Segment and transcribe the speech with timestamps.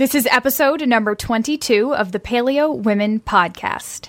[0.00, 4.08] This is episode number 22 of the Paleo Women Podcast.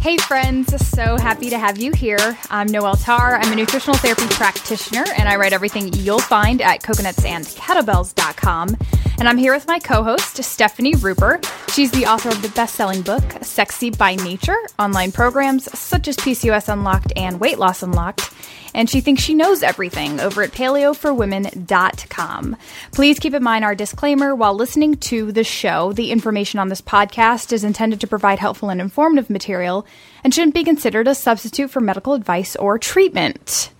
[0.00, 2.38] Hey friends, so happy to have you here.
[2.48, 3.34] I'm Noelle Tarr.
[3.34, 8.76] I'm a nutritional therapy practitioner and I write everything you'll find at coconutsandkettlebells.com.
[9.18, 11.67] And I'm here with my co host, Stefani Ruper.
[11.78, 16.16] She's the author of the best selling book, Sexy by Nature, online programs such as
[16.16, 18.34] PCOS Unlocked and Weight Loss Unlocked
[18.74, 22.56] and she thinks she knows everything over at paleoforwomen.com.
[22.90, 25.92] Please keep in mind our disclaimer while listening to the show.
[25.92, 29.86] The information on this podcast is intended to provide helpful and informative material
[30.24, 33.70] and shouldn't be considered a substitute for medical advice or treatment.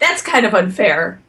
[0.00, 1.22] That's kind of unfair.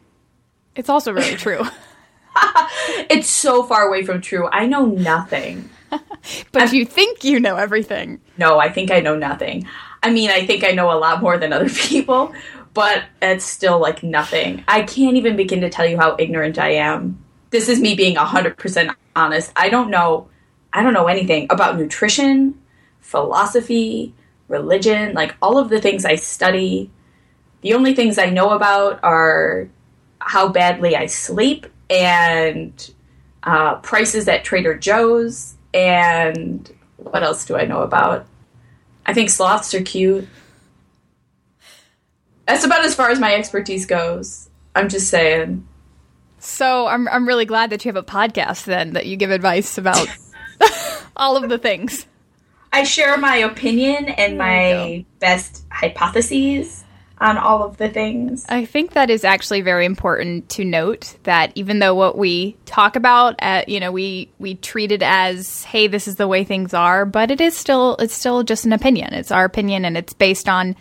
[0.76, 1.64] It's also really true.
[3.10, 4.50] it's so far away from true.
[4.52, 5.70] I know nothing.
[5.90, 6.04] but
[6.56, 8.20] I'm, you think you know everything.
[8.38, 9.68] No, I think I know nothing.
[10.02, 12.34] I mean, I think I know a lot more than other people,
[12.74, 14.64] but it's still like nothing.
[14.68, 17.24] I can't even begin to tell you how ignorant I am.
[17.52, 19.52] This is me being 100% honest.
[19.56, 20.30] I don't know
[20.74, 22.60] I don't know anything about nutrition,
[23.00, 24.16] philosophy,
[24.48, 26.90] religion, like all of the things I study.
[27.62, 29.70] The only things I know about are
[30.20, 32.94] how badly I sleep and
[33.44, 38.26] uh, prices at Trader Joe's and what else do I know about?
[39.06, 40.28] I think sloths are cute.
[42.48, 44.50] That's about as far as my expertise goes.
[44.76, 45.68] I'm just saying.
[46.40, 49.78] So I'm I'm really glad that you have a podcast then that you give advice
[49.78, 50.08] about
[51.16, 52.06] all of the things.
[52.72, 56.83] I share my opinion and my best hypotheses
[57.20, 58.46] on all of the things.
[58.50, 62.96] I think that is actually very important to note that even though what we talk
[62.96, 66.74] about, uh, you know, we we treat it as, hey, this is the way things
[66.74, 69.14] are, but it is still it's still just an opinion.
[69.14, 70.76] It's our opinion, and it's based on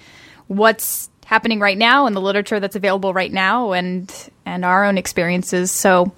[0.49, 4.13] what's happening right now and the literature that's available right now, and
[4.45, 5.71] and our own experiences.
[5.71, 6.13] So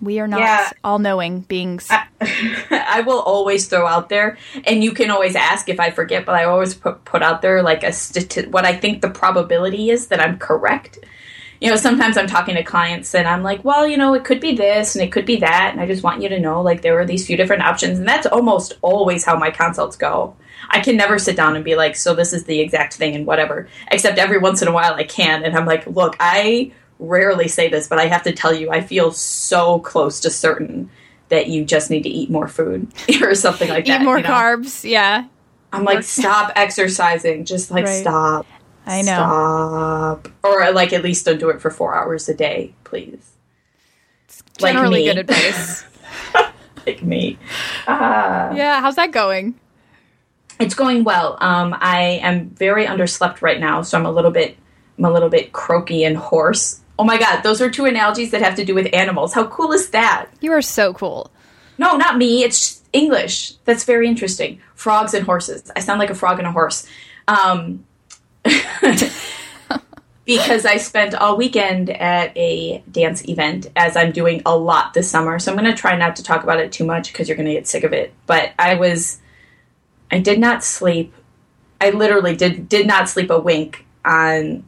[0.00, 0.70] we are not yeah.
[0.84, 1.88] all knowing beings.
[1.90, 6.24] I, I, will always throw out there, and you can always ask if I forget,
[6.24, 9.90] but I always put, put out there like a stati- what I think the probability
[9.90, 10.98] is that I'm correct.
[11.60, 14.40] You know, sometimes I'm talking to clients and I'm like, well, you know, it could
[14.40, 16.80] be this and it could be that, and I just want you to know like
[16.80, 20.36] there are these few different options, and that's almost always how my consults go.
[20.70, 23.26] I can never sit down and be like, so this is the exact thing and
[23.26, 23.68] whatever.
[23.90, 27.68] Except every once in a while I can, and I'm like, look, I rarely say
[27.68, 30.90] this, but I have to tell you, I feel so close to certain
[31.28, 32.92] that you just need to eat more food
[33.22, 34.00] or something like that.
[34.00, 34.30] Eat more you know?
[34.30, 35.26] carbs, yeah.
[35.72, 37.44] I'm like, stop exercising.
[37.44, 38.00] Just like, right.
[38.00, 38.46] stop.
[38.86, 39.14] I know.
[39.14, 40.28] Stop.
[40.44, 43.36] Or like, at least don't do it for four hours a day, please.
[44.24, 45.84] It's generally like good advice.
[46.86, 47.38] like me.
[47.86, 49.58] Uh, yeah, how's that going?
[50.58, 51.36] It's going well.
[51.40, 54.56] Um, I am very underslept right now, so I'm a little bit,
[54.96, 56.80] I'm a little bit croaky and hoarse.
[56.98, 59.34] Oh my god, those are two analogies that have to do with animals.
[59.34, 60.28] How cool is that?
[60.40, 61.30] You are so cool.
[61.78, 62.42] No, not me.
[62.42, 63.52] It's English.
[63.64, 64.60] That's very interesting.
[64.74, 65.70] Frogs and horses.
[65.76, 66.86] I sound like a frog and a horse.
[67.28, 67.84] Um,
[70.24, 75.10] because I spent all weekend at a dance event, as I'm doing a lot this
[75.10, 75.38] summer.
[75.38, 77.46] So I'm going to try not to talk about it too much because you're going
[77.46, 78.14] to get sick of it.
[78.26, 79.20] But I was,
[80.10, 81.14] I did not sleep.
[81.80, 84.64] I literally did did not sleep a wink on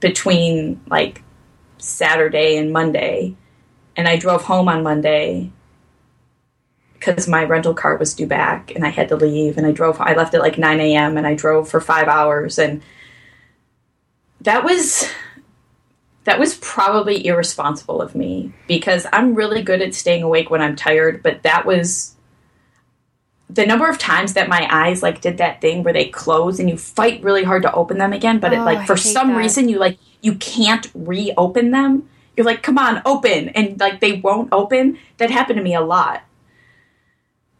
[0.00, 1.22] between like
[1.86, 3.36] Saturday and Monday.
[3.96, 5.50] And I drove home on Monday
[6.94, 9.56] because my rental car was due back and I had to leave.
[9.56, 11.16] And I drove, I left at like 9 a.m.
[11.16, 12.58] and I drove for five hours.
[12.58, 12.82] And
[14.42, 15.08] that was.
[16.24, 20.74] That was probably irresponsible of me because I'm really good at staying awake when I'm
[20.74, 22.15] tired, but that was
[23.48, 26.68] the number of times that my eyes like did that thing where they close and
[26.68, 29.38] you fight really hard to open them again, but oh, it like for some that.
[29.38, 32.08] reason you like you can't reopen them.
[32.36, 34.98] You're like, come on, open, and like they won't open.
[35.18, 36.22] That happened to me a lot.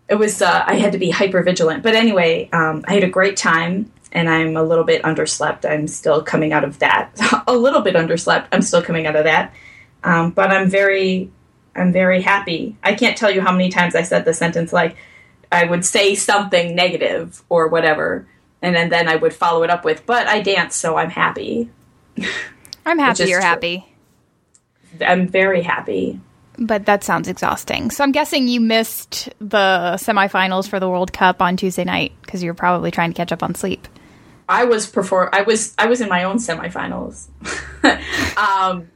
[0.09, 3.09] It was uh, I had to be hyper vigilant, but anyway, um, I had a
[3.09, 5.65] great time, and I'm a little bit underslept.
[5.69, 7.17] I'm still coming out of that.
[7.47, 8.49] a little bit underslept.
[8.53, 9.55] I'm still coming out of that,
[10.03, 11.31] um, but I'm very,
[11.77, 12.77] I'm very happy.
[12.83, 14.97] I can't tell you how many times I said the sentence like
[15.51, 18.27] I would say something negative or whatever,
[18.63, 21.71] and then, then I would follow it up with, "But I dance, so I'm happy."
[22.87, 23.49] I'm happy you're true.
[23.49, 23.97] happy.
[25.01, 26.21] I'm very happy.
[26.59, 27.91] But that sounds exhausting.
[27.91, 32.43] So I'm guessing you missed the semifinals for the World Cup on Tuesday night because
[32.43, 33.87] you're probably trying to catch up on sleep.
[34.49, 35.29] I was perform.
[35.33, 37.27] I was I was in my own semifinals.
[38.39, 38.89] um,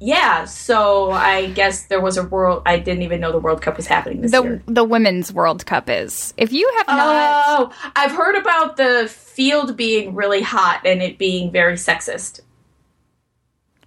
[0.00, 2.62] yeah, so I guess there was a world.
[2.66, 4.62] I didn't even know the World Cup was happening this The year.
[4.66, 6.34] the women's World Cup is.
[6.36, 11.16] If you have not, Oh, I've heard about the field being really hot and it
[11.18, 12.40] being very sexist.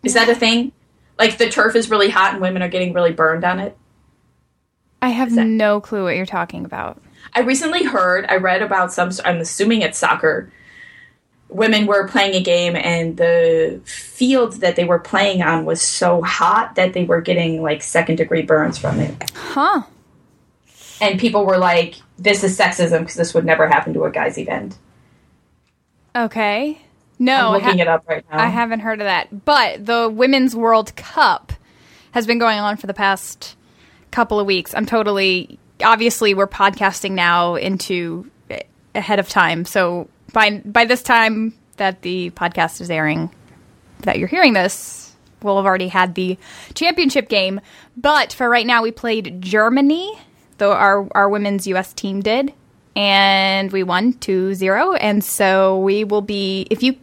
[0.03, 0.71] Is that a thing?
[1.17, 3.77] Like the turf is really hot and women are getting really burned on it?
[5.01, 7.01] I have that- no clue what you're talking about.
[7.33, 10.51] I recently heard, I read about some, I'm assuming it's soccer.
[11.50, 16.22] Women were playing a game and the field that they were playing on was so
[16.22, 19.31] hot that they were getting like second degree burns from it.
[19.31, 19.84] Huh?
[21.01, 24.38] And people were like, this is sexism because this would never happen to a guy's
[24.38, 24.78] event.
[26.16, 26.80] Okay.
[27.18, 28.40] No, I'm looking ha- it up right now.
[28.40, 29.46] I haven't heard of that.
[29.46, 31.54] But the Women's World Cup
[32.12, 33.56] has been going on for the past
[34.12, 34.74] couple of weeks.
[34.74, 38.62] I'm totally obviously we're podcasting now into eh,
[38.96, 39.66] ahead of time.
[39.66, 43.29] So by by this time that the podcast is airing
[44.01, 46.37] that you're hearing this, we'll have already had the
[46.73, 47.61] championship game.
[47.97, 50.17] But for right now we played Germany,
[50.57, 52.53] though our our women's US team did.
[52.95, 56.97] And we won 2-0 and so we will be if you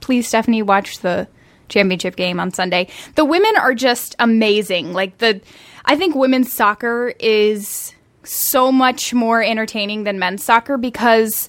[0.00, 1.28] please stefani watch the
[1.68, 5.40] championship game on sunday the women are just amazing like the
[5.84, 11.48] i think women's soccer is so much more entertaining than men's soccer because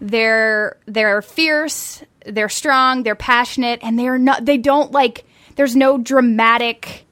[0.00, 5.24] they're they're fierce they're strong they're passionate and they're not they don't like
[5.56, 7.04] there's no dramatic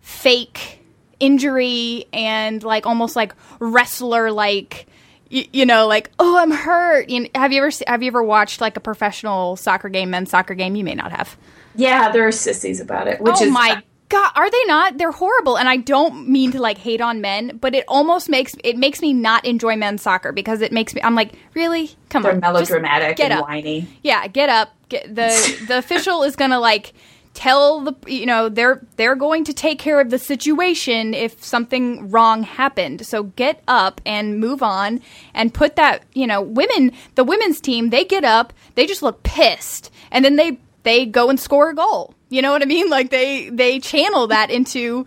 [0.00, 0.82] fake
[1.20, 4.86] injury and like almost like wrestler like
[5.30, 7.08] you, you know like oh i'm hurt.
[7.08, 10.30] You know, have you ever have you ever watched like a professional soccer game men's
[10.30, 10.76] soccer game?
[10.76, 11.36] You may not have.
[11.74, 15.12] Yeah, there are sissies about it, which oh is my god are they not they're
[15.12, 18.76] horrible and i don't mean to like hate on men but it almost makes it
[18.76, 22.32] makes me not enjoy men's soccer because it makes me i'm like really come they're
[22.32, 23.48] on just melodramatic get and up.
[23.48, 23.86] whiny.
[24.02, 24.74] Yeah, get up.
[24.88, 26.94] Get the the official is gonna like
[27.34, 32.10] tell the you know they're they're going to take care of the situation if something
[32.10, 33.06] wrong happened.
[33.06, 35.00] So get up and move on
[35.34, 39.22] and put that you know women the women's team they get up they just look
[39.22, 42.14] pissed and then they they go and score a goal.
[42.28, 42.90] You know what I mean?
[42.90, 45.06] Like they they channel that into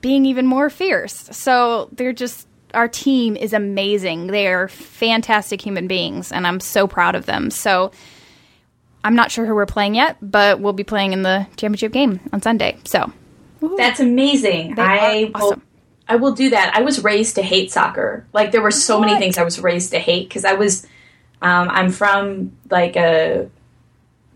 [0.00, 1.14] being even more fierce.
[1.32, 4.28] So they're just our team is amazing.
[4.28, 7.50] They are fantastic human beings, and I'm so proud of them.
[7.50, 7.90] So
[9.02, 12.20] I'm not sure who we're playing yet, but we'll be playing in the championship game
[12.32, 12.78] on Sunday.
[12.84, 13.12] So
[13.76, 14.74] That's amazing.
[14.76, 15.46] They I are will.
[15.48, 15.62] awesome.
[16.08, 16.76] I will do that.
[16.76, 18.26] I was raised to hate soccer.
[18.32, 20.86] Like there were so many things I was raised to hate because I was.
[21.42, 23.48] Um, I'm from like a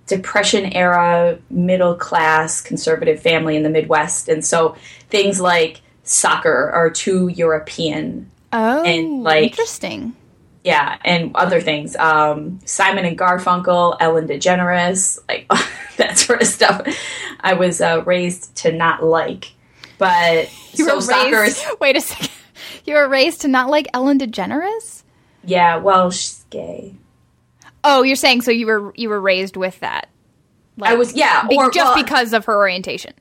[0.07, 4.77] depression era middle class conservative family in the Midwest, and so
[5.11, 8.31] things like soccer are too European.
[8.53, 10.15] oh, And, like- interesting.
[10.63, 11.95] Yeah, and other things.
[11.97, 15.47] Um, Simon and Garfunkel, Ellen DeGeneres, like
[15.99, 16.81] that sort of stuff.
[17.41, 19.53] I was uh, raised to not like,
[19.99, 21.59] but You so were soccer raised.
[21.59, 22.31] is Wait a second.
[22.87, 25.03] You were raised to not like Ellen DeGeneres.
[25.45, 25.77] yeah.
[25.77, 26.95] Well, she's gay.
[27.85, 30.09] Oh, you're saying so you were you were raised with that.
[30.77, 33.13] Like, I was yeah, be- or just well, because of her orientation.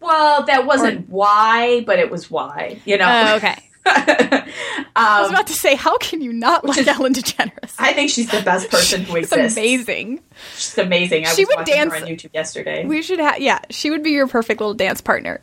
[0.00, 2.80] Well, that wasn't why, but it was why.
[2.84, 3.06] You know.
[3.08, 3.62] Oh, okay.
[3.86, 7.74] I was um, about to say, how can you not like is- Ellen DeGeneres?
[7.78, 9.56] I think she's the best person who exists.
[9.56, 10.20] amazing.
[10.54, 11.26] She's amazing.
[11.26, 12.84] I She was would watching dance- her on YouTube yesterday.
[12.84, 13.40] We should have.
[13.40, 15.40] Yeah, she would be your perfect little dance partner.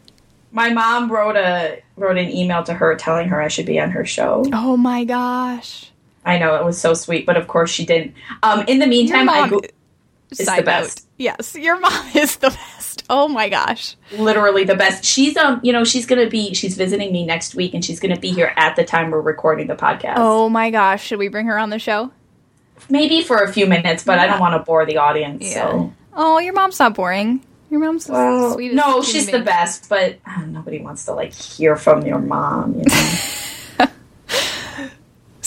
[0.51, 3.91] My mom wrote a wrote an email to her telling her I should be on
[3.91, 4.43] her show.
[4.53, 5.91] Oh my gosh.
[6.27, 8.13] I know it was so sweet, but of course she didn't.
[8.43, 9.61] Um, in the meantime, I go-
[10.29, 10.99] is side the best.
[10.99, 11.05] note.
[11.17, 13.03] Yes, your mom is the best.
[13.09, 13.95] Oh my gosh.
[14.17, 15.05] literally the best.
[15.05, 18.19] She's um, you know, she's gonna be she's visiting me next week, and she's gonna
[18.19, 20.15] be here at the time we're recording the podcast.
[20.17, 21.05] Oh my gosh.
[21.05, 22.11] Should we bring her on the show?
[22.89, 25.51] maybe for a few minutes, but I don't want to bore the audience.
[25.51, 27.43] So Oh, your mom's not boring.
[27.69, 28.75] Your mom's the well, sweetest.
[28.77, 32.75] no, she's the best, but uh, nobody wants to like hear from your mom.
[32.75, 32.93] You know?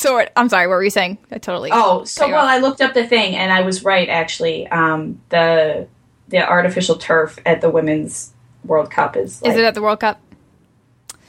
[0.00, 0.66] So what- I'm sorry.
[0.66, 1.18] What were you saying?
[1.30, 1.70] I totally.
[1.72, 2.50] oh, so well, off.
[2.50, 4.66] I looked up the thing, and I was right actually.
[4.68, 5.86] Um, the
[6.28, 8.32] the artificial turf at the women's
[8.64, 10.20] World Cup is like, Is it at the World Cup?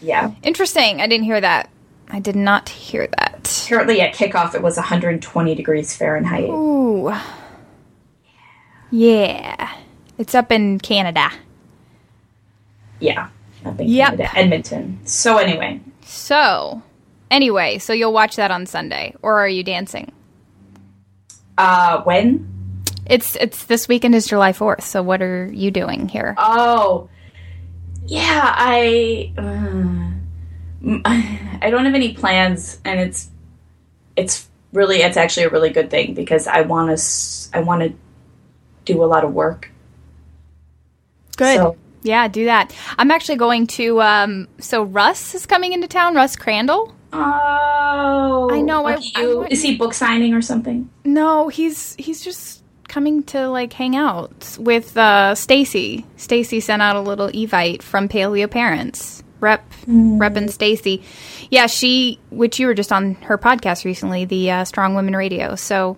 [0.02, 0.32] yeah.
[0.44, 1.02] Interesting.
[1.02, 1.70] I didn't hear that.
[2.10, 3.66] I did not hear that.
[3.68, 6.50] Currently at kickoff, it was 120 degrees Fahrenheit.
[6.50, 7.14] Ooh.
[8.92, 9.72] Yeah.
[10.18, 11.32] It's up in Canada.
[13.00, 13.30] Yeah,
[13.66, 14.08] up in Yep.
[14.18, 15.00] Canada, Edmonton.
[15.06, 16.84] So anyway, So,
[17.32, 20.12] anyway, so you'll watch that on Sunday, or are you dancing?
[21.62, 22.48] uh, when?
[23.06, 24.84] It's it's this weekend is July Fourth.
[24.84, 26.36] So what are you doing here?
[26.38, 27.10] Oh,
[28.06, 28.54] yeah.
[28.56, 31.02] I uh,
[31.62, 33.30] I don't have any plans, and it's
[34.16, 37.94] it's really it's actually a really good thing because I want to I want to
[38.86, 39.72] do a lot of work.
[41.38, 41.58] Good.
[41.58, 42.76] So Yeah, do that.
[42.98, 44.02] I'm actually going to.
[44.02, 46.16] Um, so Russ is coming into town.
[46.16, 46.96] Russ Crandall.
[47.14, 48.88] Oh, I know.
[48.88, 50.90] I, I, is he book signing or something?
[51.04, 56.06] No, he's he's just coming to like hang out with uh, Stacy.
[56.18, 59.24] Stacy sent out a little evite from Paleo Parents.
[59.40, 60.20] Rep, mm.
[60.20, 61.04] Rep, and Stacy.
[61.50, 65.56] Yeah, she, which you were just on her podcast recently, the uh, Strong Women Radio.
[65.56, 65.98] So,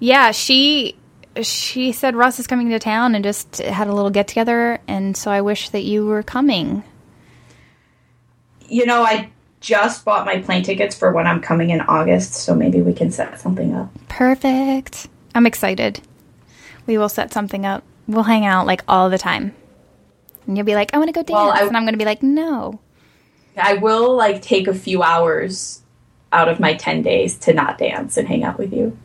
[0.00, 0.96] yeah, she
[1.40, 5.16] she said Russ is coming to town and just had a little get together, and
[5.16, 6.82] so I wish that you were coming.
[8.68, 9.30] You know, I
[9.64, 13.10] just bought my plane tickets for when I'm coming in August, so maybe we can
[13.10, 13.90] set something up.
[14.08, 15.08] Perfect.
[15.34, 16.02] I'm excited.
[16.86, 17.82] We will set something up.
[18.06, 19.54] We'll hang out like all the time.
[20.46, 21.30] And you'll be like, I want to go dance.
[21.30, 22.78] Well, I, and I'm going to be like, no.
[23.56, 25.80] I will like take a few hours
[26.30, 28.98] out of my 10 days to not dance and hang out with you.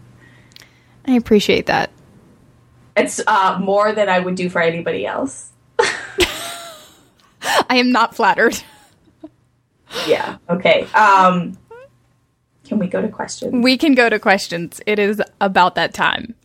[1.06, 1.90] I appreciate that.
[2.98, 5.52] It's uh, more than I would do for anybody else.
[5.80, 8.62] I am not flattered.
[10.08, 10.38] yeah.
[10.50, 10.88] Okay.
[10.94, 11.58] Um,
[12.66, 13.64] can we go to questions?
[13.64, 14.80] We can go to questions.
[14.86, 16.36] It is about that time.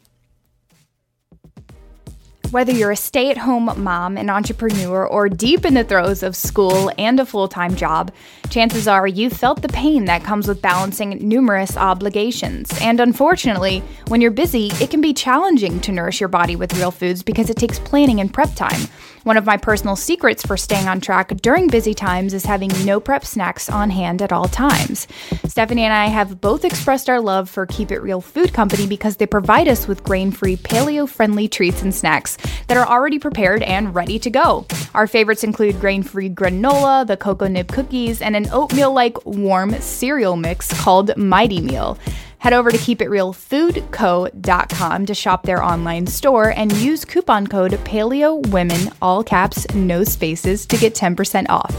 [2.50, 6.36] Whether you're a stay at home mom, an entrepreneur, or deep in the throes of
[6.36, 8.12] school and a full time job,
[8.48, 12.70] chances are you've felt the pain that comes with balancing numerous obligations.
[12.80, 16.92] And unfortunately, when you're busy, it can be challenging to nourish your body with real
[16.92, 18.82] foods because it takes planning and prep time.
[19.25, 23.00] One of my personal secrets for staying on track during busy times is having no
[23.00, 25.09] prep snacks on hand at all times.
[25.47, 29.16] Stefani and I have both expressed our love for Keep It Real Food Company because
[29.16, 33.62] they provide us with grain free, paleo friendly treats and snacks that are already prepared
[33.62, 34.66] and ready to go.
[34.95, 39.73] Our favorites include grain free granola, the cocoa nib cookies, and an oatmeal like warm
[39.81, 41.99] cereal mix called Mighty Meal.
[42.44, 49.24] Head over to keepitrealfoodco.com to shop their online store and use coupon code PaleoWomen, all
[49.24, 51.74] caps, no spaces, to get 10% off.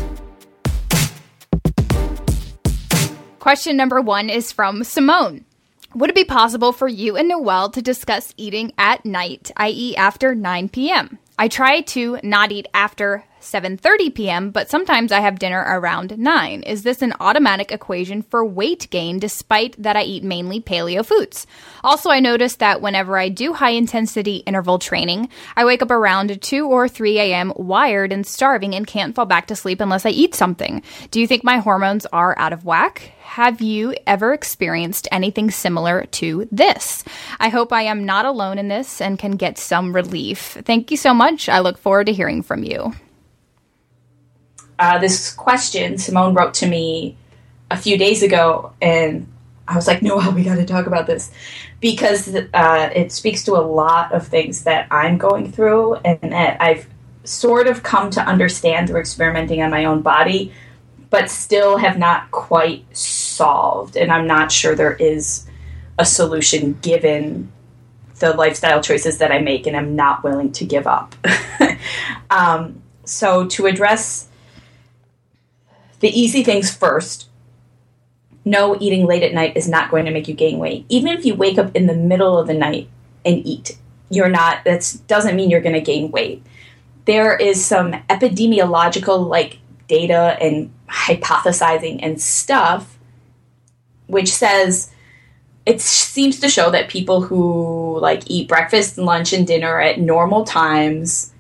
[3.38, 5.45] Question number one is from Simone.
[5.93, 10.34] Would it be possible for you and Noelle to discuss eating at night, i.e., after
[10.34, 11.19] 9 p.m.?
[11.38, 16.64] I try to not eat after 7:30 p.m., but sometimes I have dinner around 9.
[16.64, 21.46] Is this an automatic equation for weight gain despite that I eat mainly paleo foods?
[21.84, 26.42] Also, I noticed that whenever I do high intensity interval training, I wake up around
[26.42, 27.54] 2 or 3 a.m.
[27.56, 30.82] wired and starving and can't fall back to sleep unless I eat something.
[31.12, 33.12] Do you think my hormones are out of whack?
[33.22, 37.04] Have you ever experienced anything similar to this?
[37.40, 40.58] I hope I am not alone in this and can get some relief.
[40.64, 41.50] Thank you so much.
[41.50, 42.94] I look forward to hearing from you
[44.79, 47.17] uh, this question Simone wrote to me
[47.72, 49.27] a few days ago, and
[49.67, 51.32] I was like, "No, we got to talk about this,"
[51.79, 56.62] because uh, it speaks to a lot of things that I'm going through, and that
[56.62, 56.88] I've
[57.24, 60.53] sort of come to understand through experimenting on my own body,
[61.10, 63.96] but still have not quite solved.
[63.96, 65.48] And I'm not sure there is
[65.98, 67.51] a solution given
[68.20, 71.15] the lifestyle choices that I make, and I'm not willing to give up.
[72.29, 74.27] um, so, to address
[76.06, 77.30] the easy things first.
[78.46, 80.86] No, eating late at night is not going to make you gain weight.
[80.88, 82.90] Even if you wake up in the middle of the night
[83.26, 83.76] and eat,
[84.12, 86.46] you're not, that doesn't mean you're going to gain weight.
[87.06, 89.58] There is some epidemiological like
[89.88, 93.00] data and hypothesizing and stuff
[94.06, 94.92] which says
[95.66, 100.00] it seems to show that people who like eat breakfast and lunch and dinner at
[100.00, 101.34] normal times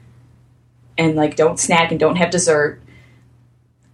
[0.97, 2.81] and like don't snack and don't have dessert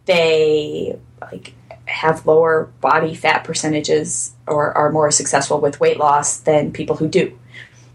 [0.05, 1.53] they like
[1.85, 7.07] have lower body fat percentages or are more successful with weight loss than people who
[7.07, 7.37] do.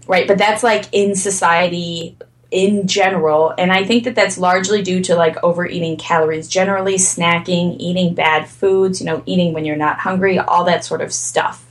[0.06, 0.28] Right?
[0.28, 2.16] But that's like in society
[2.50, 3.52] in general.
[3.58, 8.48] And i think that that's largely due to like overeating calories generally snacking eating bad
[8.48, 11.64] foods you know eating when you're not hungry all that sort of stuff.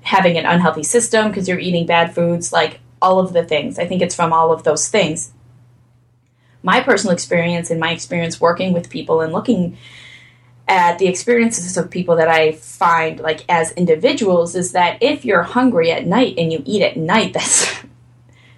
[0.00, 3.78] Having an unhealthy system because you're eating bad foods like all of the things.
[3.78, 5.32] I think it's from all of those things
[6.66, 9.78] my personal experience and my experience working with people and looking
[10.66, 15.44] at the experiences of people that I find like as individuals is that if you're
[15.44, 17.72] hungry at night and you eat at night, that's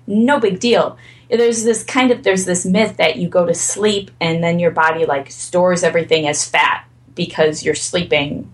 [0.07, 0.97] no big deal.
[1.29, 4.71] There's this kind of there's this myth that you go to sleep and then your
[4.71, 8.51] body like stores everything as fat because you're sleeping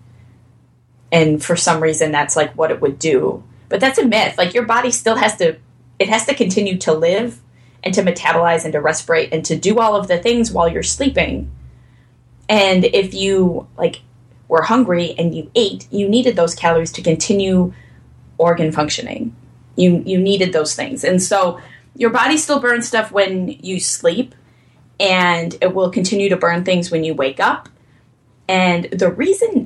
[1.13, 3.41] and for some reason that's like what it would do.
[3.69, 4.37] But that's a myth.
[4.37, 5.55] Like your body still has to
[5.97, 7.39] it has to continue to live
[7.85, 10.83] and to metabolize and to respirate and to do all of the things while you're
[10.83, 11.51] sleeping.
[12.49, 14.01] And if you like
[14.47, 17.73] were hungry and you ate, you needed those calories to continue
[18.37, 19.35] organ functioning.
[19.75, 21.03] You you needed those things.
[21.03, 21.59] And so
[21.95, 24.35] your body still burns stuff when you sleep.
[24.99, 27.69] and it will continue to burn things when you wake up.
[28.47, 29.64] And the reason,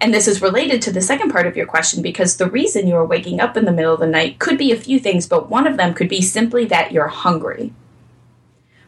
[0.00, 2.96] and this is related to the second part of your question, because the reason you
[2.96, 5.50] are waking up in the middle of the night could be a few things, but
[5.50, 7.72] one of them could be simply that you're hungry.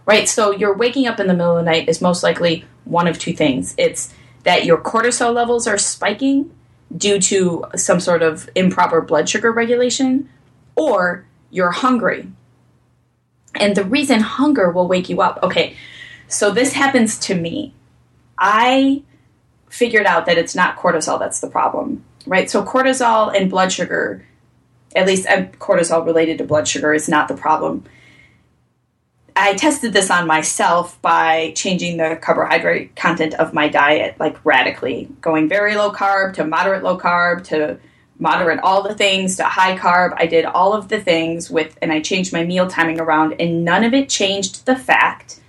[0.07, 0.29] Right?
[0.29, 3.19] So you're waking up in the middle of the night is most likely one of
[3.19, 3.75] two things.
[3.79, 6.51] It's that your cortisol levels are spiking
[6.97, 10.29] due to some sort of improper blood sugar regulation,
[10.75, 12.29] or you're hungry.
[13.55, 15.77] And the reason hunger will wake you up, okay,
[16.27, 17.75] so this happens to me.
[18.39, 19.03] I
[19.73, 22.51] figured out that it's not cortisol that's the problem, right?
[22.51, 24.25] So cortisol and blood sugar,
[24.95, 27.85] at least uh, cortisol related to blood sugar, is not the problem.
[29.35, 35.09] I tested this on myself by changing the carbohydrate content of my diet like radically,
[35.23, 37.79] going very low carb to moderate low carb to
[38.19, 40.13] moderate all the things to high carb.
[40.19, 43.65] I did all of the things with, and I changed my meal timing around, and
[43.65, 45.41] none of it changed the fact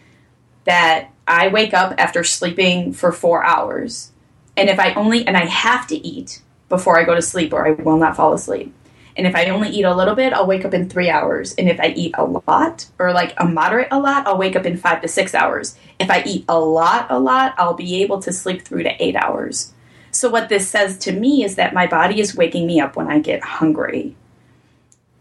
[0.63, 4.12] that I wake up after sleeping for four hours.
[4.55, 7.67] And if I only, and I have to eat before I go to sleep or
[7.67, 8.74] I will not fall asleep.
[9.15, 11.53] And if I only eat a little bit, I'll wake up in three hours.
[11.55, 14.65] And if I eat a lot or like a moderate a lot, I'll wake up
[14.65, 15.77] in five to six hours.
[16.00, 19.15] If I eat a lot, a lot, I'll be able to sleep through to eight
[19.15, 19.74] hours.
[20.10, 23.07] So, what this says to me is that my body is waking me up when
[23.07, 24.15] I get hungry.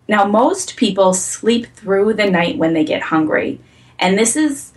[0.09, 3.61] Now, most people sleep through the night when they get hungry.
[3.99, 4.72] And this is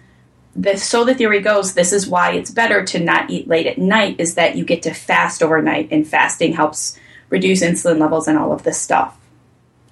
[0.76, 4.16] so the theory goes this is why it's better to not eat late at night
[4.20, 6.98] is that you get to fast overnight and fasting helps
[7.30, 9.18] reduce insulin levels and all of this stuff.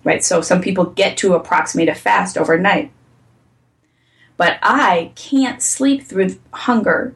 [0.03, 0.23] Right?
[0.23, 2.91] So some people get to approximate a fast overnight.
[4.37, 7.15] But I can't sleep through hunger.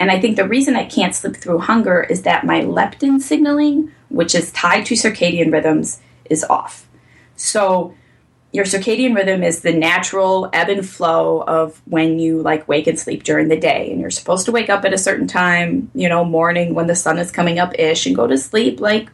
[0.00, 3.92] And I think the reason I can't sleep through hunger is that my leptin signaling,
[4.08, 6.86] which is tied to circadian rhythms, is off.
[7.36, 7.94] So
[8.52, 12.98] your circadian rhythm is the natural ebb and flow of when you like wake and
[12.98, 13.90] sleep during the day.
[13.90, 16.96] And you're supposed to wake up at a certain time you know morning when the
[16.96, 19.10] sun is coming up ish and go to sleep like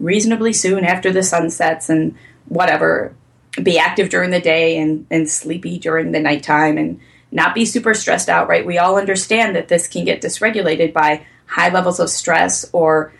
[0.00, 2.16] reasonably soon after the sun sets and
[2.46, 3.14] whatever.
[3.62, 7.94] Be active during the day and, and sleepy during the nighttime and not be super
[7.94, 8.66] stressed out right?
[8.66, 13.12] We all understand that this can get dysregulated by high levels of stress or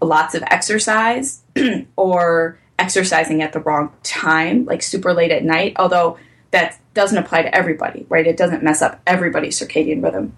[0.00, 1.42] lots of exercise
[1.96, 6.18] or exercising at the wrong time like super late at night although
[6.50, 8.26] that doesn't apply to everybody right?
[8.26, 10.36] It doesn't mess up everybody's circadian rhythm.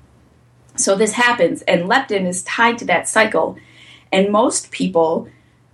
[0.77, 3.57] So this happens and leptin is tied to that cycle.
[4.13, 5.29] And most people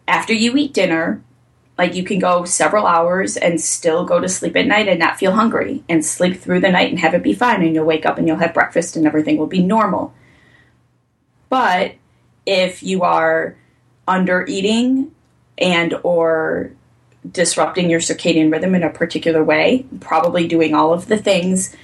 [0.06, 1.22] after you eat dinner,
[1.76, 5.18] like you can go several hours and still go to sleep at night and not
[5.18, 8.06] feel hungry and sleep through the night and have it be fine and you'll wake
[8.06, 10.14] up and you'll have breakfast and everything will be normal.
[11.48, 11.94] But
[12.46, 13.56] if you are
[14.06, 15.12] under eating
[15.60, 16.72] and or
[17.30, 21.76] disrupting your circadian rhythm in a particular way, probably doing all of the things,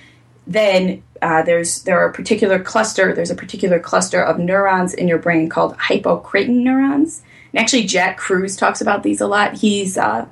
[0.46, 3.14] then uh, there's there are a particular cluster.
[3.14, 7.22] There's a particular cluster of neurons in your brain called hypocretin neurons,
[7.56, 9.54] and actually, Jack Kruse talks about these a lot.
[9.54, 10.26] He's uh,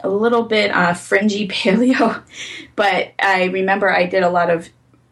[0.00, 2.22] a little bit uh, fringy paleo,
[2.76, 4.68] but I remember I did a lot of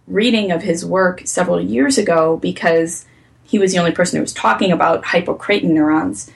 [0.07, 3.07] reading of his work several years ago because
[3.45, 6.31] he was the only person who was talking about hypocretin neurons,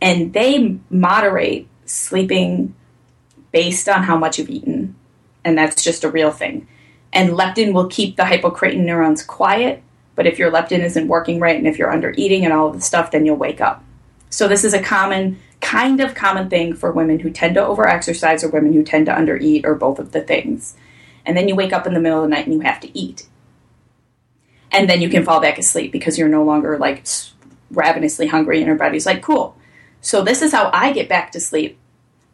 [0.00, 2.74] and they moderate sleeping
[3.52, 4.94] based on how much you've eaten,
[5.44, 6.68] and that's just a real thing.
[7.12, 9.82] And leptin will keep the hypocretin neurons quiet,
[10.14, 12.74] but if your leptin isn't working right and if you're under eating and all of
[12.74, 13.84] the stuff, then you'll wake up.
[14.30, 18.44] So this is a common kind of common thing for women who tend to overexercise
[18.44, 20.76] or women who tend to undereat or both of the things.
[21.24, 22.98] And then you wake up in the middle of the night and you have to
[22.98, 23.26] eat.
[24.70, 27.04] And then you can fall back asleep because you're no longer like
[27.70, 29.56] ravenously hungry and your body's like, cool.
[30.00, 31.78] So this is how I get back to sleep.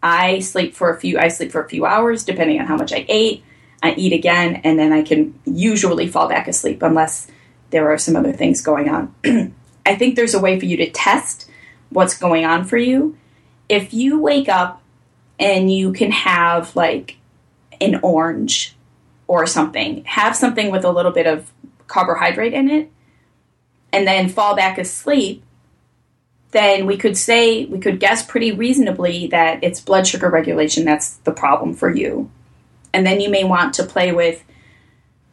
[0.03, 2.93] I sleep for a few I sleep for a few hours depending on how much
[2.93, 3.43] I ate.
[3.83, 7.27] I eat again and then I can usually fall back asleep unless
[7.71, 9.15] there are some other things going on.
[9.87, 11.51] I think there's a way for you to test
[11.91, 13.17] what's going on for you.
[13.69, 14.83] If you wake up
[15.39, 17.17] and you can have like
[17.81, 18.77] an orange
[19.27, 21.51] or something, have something with a little bit of
[21.87, 22.91] carbohydrate in it,
[23.93, 25.44] and then fall back asleep,
[26.55, 31.17] then we could say, we could guess pretty reasonably that it's blood sugar regulation that's
[31.17, 32.31] the problem for you.
[32.93, 34.45] And then you may want to play with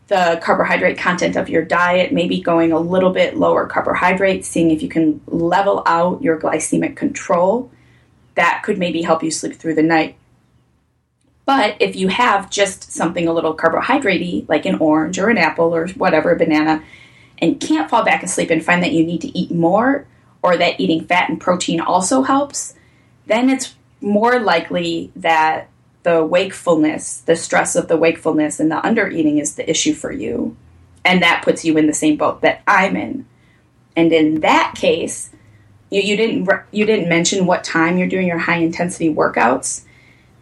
[0.07, 4.81] the carbohydrate content of your diet, maybe going a little bit lower carbohydrate, seeing if
[4.81, 7.71] you can level out your glycemic control.
[8.33, 10.15] That could maybe help you sleep through the night.
[11.45, 15.75] But if you have just something a little carbohydratey, like an orange or an apple
[15.75, 16.83] or whatever, a banana,
[17.37, 20.07] and can't fall back asleep and find that you need to eat more,
[20.43, 22.73] or that eating fat and protein also helps,
[23.27, 25.69] then it's more likely that
[26.03, 30.11] the wakefulness, the stress of the wakefulness and the under eating is the issue for
[30.11, 30.55] you.
[31.05, 33.25] And that puts you in the same boat that I'm in.
[33.95, 35.31] And in that case,
[35.89, 39.83] you, you didn't you didn't mention what time you're doing your high intensity workouts.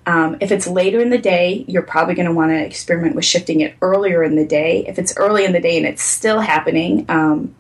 [0.06, 3.26] Um, if it's later in the day, you're probably going to want to experiment with
[3.26, 4.86] shifting it earlier in the day.
[4.88, 7.54] If it's early in the day and it's still happening, um,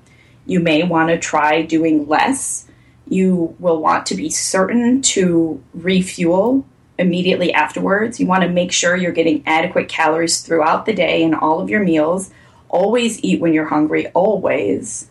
[0.49, 2.65] you may want to try doing less.
[3.07, 6.65] You will want to be certain to refuel
[6.97, 8.19] immediately afterwards.
[8.19, 11.69] You want to make sure you're getting adequate calories throughout the day and all of
[11.69, 12.31] your meals.
[12.67, 15.07] Always eat when you're hungry, always.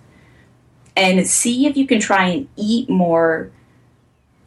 [0.96, 3.50] And see if you can try and eat more.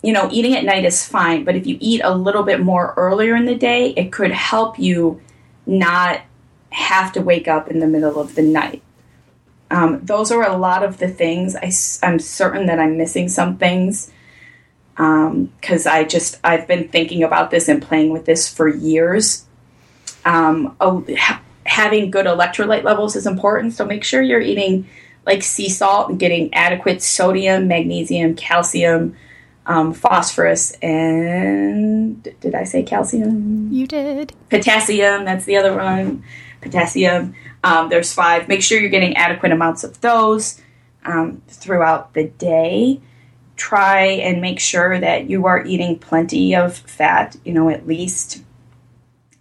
[0.04, 2.94] You know, eating at night is fine, but if you eat a little bit more
[2.98, 5.22] earlier in the day, it could help you
[5.66, 6.22] not
[6.72, 8.82] have to wake up in the middle of the night.
[9.72, 11.56] Um, those are a lot of the things.
[11.56, 11.72] I,
[12.06, 14.12] I'm certain that I'm missing some things
[14.96, 19.46] because um, I just I've been thinking about this and playing with this for years.
[20.26, 24.88] Um, oh, ha- having good electrolyte levels is important, so make sure you're eating
[25.26, 29.16] like sea salt and getting adequate sodium, magnesium, calcium,
[29.66, 33.72] um, phosphorus, and did I say calcium?
[33.72, 34.34] You did.
[34.50, 35.24] Potassium.
[35.24, 36.24] That's the other one.
[36.60, 37.36] Potassium.
[37.64, 38.48] Um, there's five.
[38.48, 40.60] Make sure you're getting adequate amounts of those
[41.06, 43.02] um, throughout the day
[43.62, 48.44] try and make sure that you are eating plenty of fat, you know, at least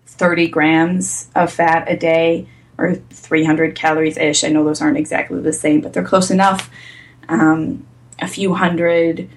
[0.06, 4.44] 30 grams of fat a day or 300 calories ish.
[4.44, 6.70] I know those aren't exactly the same, but they're close enough.
[7.30, 7.87] Um,
[8.18, 9.30] a few hundred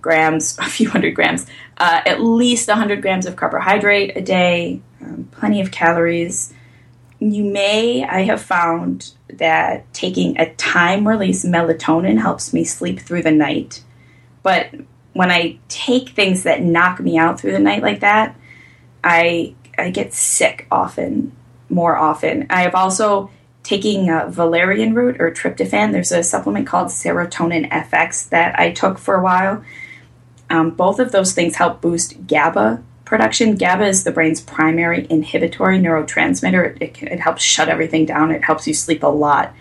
[0.00, 1.46] grams, a few hundred grams,
[1.78, 6.54] uh, at least 100 grams of carbohydrate a day, um, plenty of calories.
[7.20, 13.22] You may, I have found that taking a time release melatonin helps me sleep through
[13.22, 13.82] the night.
[14.42, 14.70] But
[15.14, 18.36] when I take things that knock me out through the night like that,
[19.02, 21.32] I I get sick often,
[21.68, 22.46] more often.
[22.50, 23.30] I have also
[23.62, 25.92] taking valerian root or tryptophan.
[25.92, 29.62] There's a supplement called Serotonin FX that I took for a while.
[30.50, 33.56] Um, both of those things help boost GABA production.
[33.56, 36.76] GABA is the brain's primary inhibitory neurotransmitter.
[36.76, 38.30] It, it, it helps shut everything down.
[38.30, 39.54] It helps you sleep a lot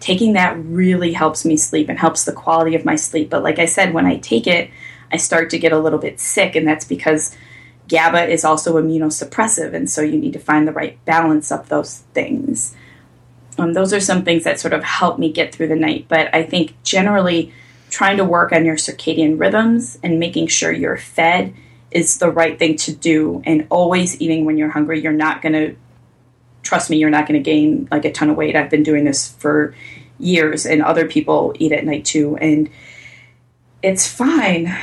[0.00, 3.30] taking that really helps me sleep and helps the quality of my sleep.
[3.30, 4.70] But like I said, when I take it,
[5.12, 7.36] I start to get a little bit sick, and that's because
[7.88, 11.98] GABA is also immunosuppressive, and so you need to find the right balance of those
[12.12, 12.74] things.
[13.58, 16.06] Um, those are some things that sort of help me get through the night.
[16.08, 17.52] But I think generally,
[17.88, 21.54] trying to work on your circadian rhythms and making sure you're fed
[21.90, 25.00] is the right thing to do, and always eating when you're hungry.
[25.00, 25.76] You're not going to
[26.62, 28.56] trust me, you're not going to gain like a ton of weight.
[28.56, 29.74] I've been doing this for
[30.18, 32.68] years, and other people eat at night too, and
[33.82, 34.76] it's fine.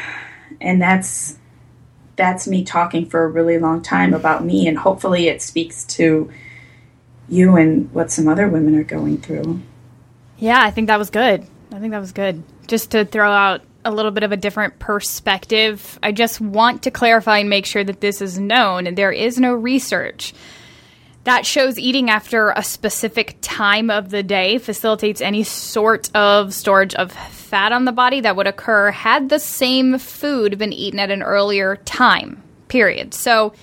[0.61, 1.37] And that's
[2.15, 6.31] that's me talking for a really long time about me, and hopefully it speaks to
[7.27, 9.61] you and what some other women are going through.
[10.37, 11.45] Yeah, I think that was good.
[11.71, 12.43] I think that was good.
[12.67, 16.91] Just to throw out a little bit of a different perspective, I just want to
[16.91, 20.33] clarify and make sure that this is known, there is no research
[21.23, 26.93] that shows eating after a specific time of the day facilitates any sort of storage
[26.95, 31.11] of fat on the body that would occur had the same food been eaten at
[31.11, 33.13] an earlier time, period.
[33.13, 33.53] So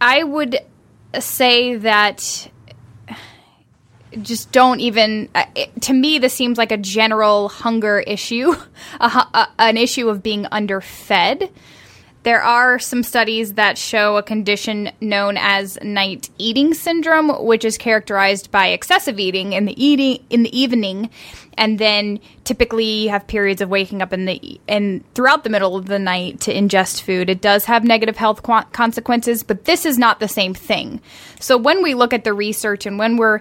[0.00, 0.58] I would
[1.20, 2.50] say that
[4.22, 5.44] just don't even uh,
[5.80, 8.52] to me this seems like a general hunger issue
[9.00, 11.50] a, a, an issue of being underfed
[12.24, 17.78] there are some studies that show a condition known as night eating syndrome, which is
[17.78, 21.10] characterized by excessive eating in the eating in the evening,
[21.56, 25.76] and then typically you have periods of waking up in the and throughout the middle
[25.76, 27.30] of the night to ingest food.
[27.30, 31.00] It does have negative health qu- consequences, but this is not the same thing.
[31.40, 33.40] So when we look at the research and when we're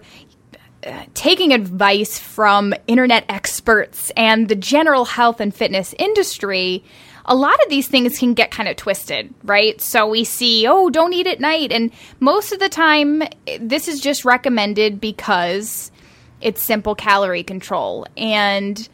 [1.13, 6.83] taking advice from internet experts and the general health and fitness industry,
[7.25, 9.81] a lot of these things can get kind of twisted, right?
[9.81, 11.71] So we see, oh, don't eat at night.
[11.71, 13.23] And most of the time,
[13.59, 15.91] this is just recommended because
[16.39, 18.07] it's simple calorie control.
[18.15, 18.87] And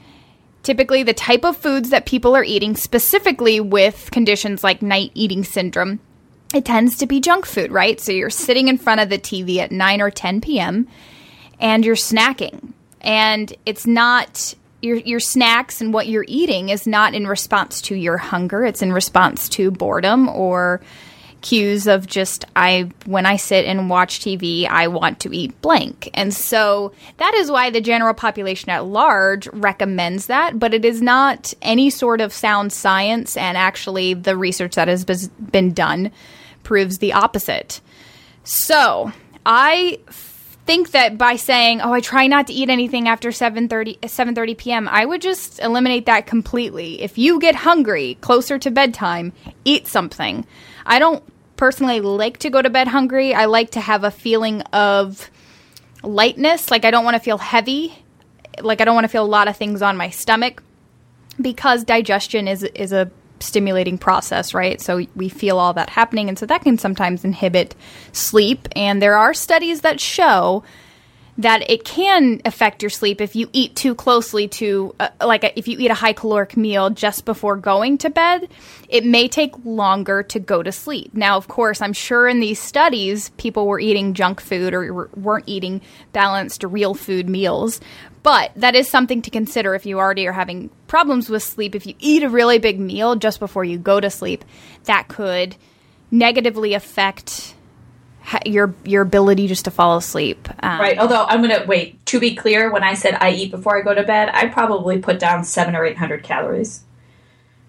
[0.64, 5.44] typically, the type of foods that people are eating, specifically with conditions like night eating
[5.44, 6.00] syndrome,
[6.56, 8.00] it tends to be junk food, right?
[8.00, 10.88] So you're sitting in front of the TV at 9 or 10 p.m.
[11.60, 12.74] and you're snacking.
[13.02, 17.96] And it's not your your snacks and what you're eating is not in response to
[17.96, 20.82] your hunger it's in response to boredom or
[21.44, 26.10] cues of just I when I sit and watch TV I want to eat blank.
[26.16, 31.02] And so that is why the general population at large recommends that, but it is
[31.02, 36.12] not any sort of sound science and actually the research that has been done
[36.64, 37.82] proves the opposite.
[38.46, 39.12] So,
[39.46, 40.00] I
[40.66, 44.90] think that by saying, "Oh, I try not to eat anything after 7:30 7:30 p.m."
[44.90, 47.02] I would just eliminate that completely.
[47.02, 49.34] If you get hungry closer to bedtime,
[49.66, 50.46] eat something.
[50.86, 51.24] I don't
[51.56, 53.34] personally like to go to bed hungry.
[53.34, 55.30] I like to have a feeling of
[56.04, 57.94] lightness, like I don't want to feel heavy,
[58.62, 60.62] like I don't want to feel a lot of things on my stomach
[61.40, 63.10] because digestion is is a
[63.44, 64.80] stimulating process, right?
[64.82, 66.30] So we feel all that happening.
[66.30, 67.76] And so that can sometimes inhibit
[68.12, 68.68] sleep.
[68.76, 70.64] And there are studies that show
[71.38, 75.58] that it can affect your sleep if you eat too closely to uh, like a,
[75.58, 78.48] if you eat a high caloric meal just before going to bed
[78.88, 82.60] it may take longer to go to sleep now of course i'm sure in these
[82.60, 87.82] studies people were eating junk food or weren't eating balanced real food meals
[88.24, 91.76] but that is something to consider if you already are having problems with sleep.
[91.76, 94.44] If you eat a really big meal just before you go to sleep,
[94.86, 95.56] that could
[96.10, 97.54] negatively affect
[98.46, 100.48] your your ability just to fall asleep.
[100.64, 100.98] Um, right.
[100.98, 102.04] Although I'm gonna wait.
[102.08, 105.00] To be clear, when I said I eat before I go to bed, I probably
[105.00, 106.84] put down seven or eight hundred calories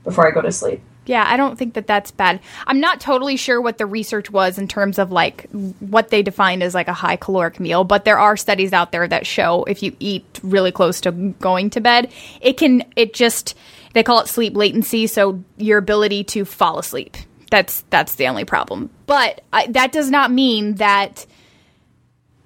[0.04, 0.82] before I go to sleep.
[1.06, 2.40] Yeah, I don't think that that's bad.
[2.66, 5.48] I'm not totally sure what the research was in terms of like
[5.80, 9.06] what they defined as like a high caloric meal, but there are studies out there
[9.06, 13.54] that show if you eat really close to going to bed, it can it just
[13.92, 17.16] they call it sleep latency, so your ability to fall asleep.
[17.50, 18.90] That's that's the only problem.
[19.06, 21.26] But I, that does not mean that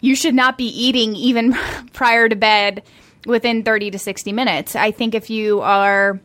[0.01, 1.57] you should not be eating even
[1.93, 2.83] prior to bed
[3.27, 4.77] within 30 to 60 minutes.
[4.77, 6.21] I think if you are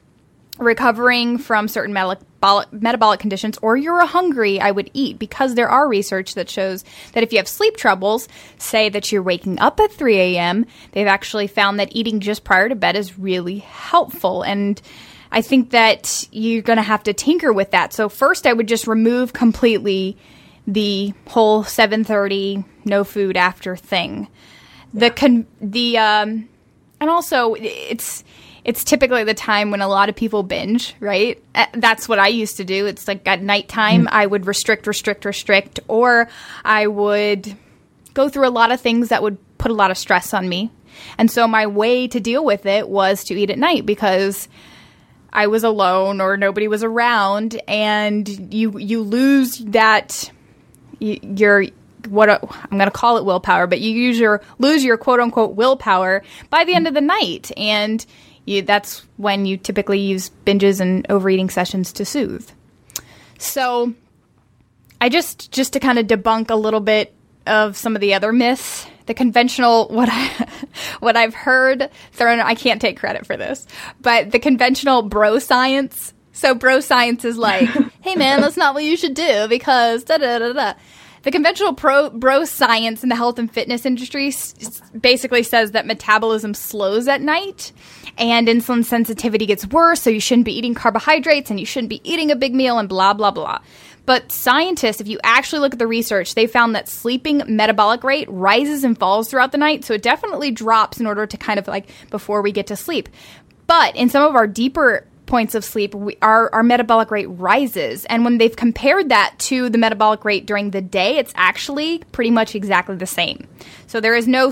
[0.64, 5.88] recovering from certain metabolic, metabolic conditions or you're hungry, I would eat because there are
[5.88, 9.92] research that shows that if you have sleep troubles, say that you're waking up at
[9.92, 14.42] 3 a.m., they've actually found that eating just prior to bed is really helpful.
[14.42, 14.82] And
[15.32, 17.94] I think that you're going to have to tinker with that.
[17.94, 20.18] So first I would just remove completely
[20.68, 24.28] the whole 7:30 no food after thing.
[24.94, 26.50] The con- the um
[27.02, 28.24] and also it's
[28.66, 31.42] it's typically the time when a lot of people binge, right?
[31.54, 32.86] Uh, that's what I used to do.
[32.86, 34.10] It's like at nighttime, mm.
[34.12, 36.30] I would restrict, restrict, restrict, or
[36.64, 37.56] I would
[38.14, 40.72] go through a lot of things that would put a lot of stress on me.
[41.18, 44.48] And so my way to deal with it was to eat at night because
[45.32, 50.32] I was alone or nobody was around and you you lose that
[51.00, 51.66] your
[52.08, 55.56] what I'm going to call it willpower, but you use your lose your quote unquote
[55.56, 58.06] willpower by the end of the night and
[58.46, 62.50] you, that's when you typically use binges and overeating sessions to soothe.
[63.38, 63.94] So,
[65.02, 67.14] I just just to kind of debunk a little bit
[67.46, 70.48] of some of the other myths, the conventional what I
[71.00, 72.40] what I've heard thrown.
[72.40, 73.68] I can't take credit for this,
[74.02, 76.14] but the conventional bro science.
[76.36, 77.70] So bro science is like,
[78.02, 80.74] hey man, that's not what you should do because da da da da.
[81.24, 85.86] The conventional pro, bro science in the health and fitness industry s- basically says that
[85.86, 87.72] metabolism slows at night
[88.18, 92.02] and insulin sensitivity gets worse, so you shouldn't be eating carbohydrates and you shouldn't be
[92.04, 93.60] eating a big meal and blah, blah, blah.
[94.06, 98.28] But scientists, if you actually look at the research, they found that sleeping metabolic rate
[98.30, 99.86] rises and falls throughout the night.
[99.86, 103.08] So it definitely drops in order to kind of like before we get to sleep.
[103.66, 108.06] But in some of our deeper points of sleep, we, our, our metabolic rate rises.
[108.06, 112.30] And when they've compared that to the metabolic rate during the day, it's actually pretty
[112.30, 113.48] much exactly the same.
[113.88, 114.52] So there is no,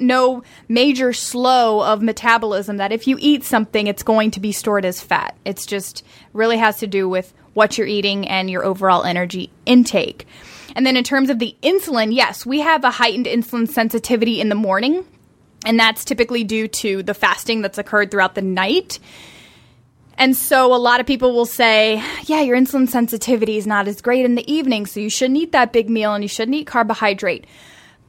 [0.00, 4.84] no major slow of metabolism that if you eat something, it's going to be stored
[4.84, 5.36] as fat.
[5.44, 10.26] It's just really has to do with what you're eating and your overall energy intake.
[10.74, 14.48] And then in terms of the insulin, yes, we have a heightened insulin sensitivity in
[14.48, 15.06] the morning.
[15.64, 18.98] And that's typically due to the fasting that's occurred throughout the night.
[20.18, 24.00] And so a lot of people will say, yeah, your insulin sensitivity is not as
[24.00, 26.66] great in the evening, so you shouldn't eat that big meal and you shouldn't eat
[26.66, 27.46] carbohydrate.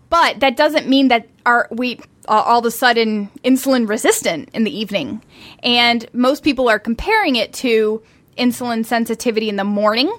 [0.09, 4.63] But that doesn't mean that our we are all of a sudden insulin resistant in
[4.63, 5.21] the evening.
[5.63, 8.01] And most people are comparing it to
[8.37, 10.11] insulin sensitivity in the morning.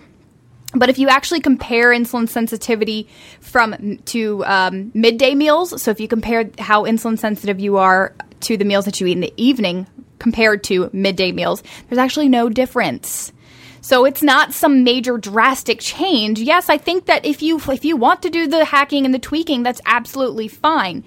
[0.74, 3.08] But if you actually compare insulin sensitivity
[3.40, 8.56] from to um, midday meals, so if you compare how insulin sensitive you are to
[8.56, 9.86] the meals that you eat in the evening
[10.18, 13.32] compared to midday meals, there's actually no difference.
[13.80, 16.40] So it's not some major drastic change.
[16.40, 19.18] Yes, I think that if you if you want to do the hacking and the
[19.18, 21.04] tweaking, that's absolutely fine.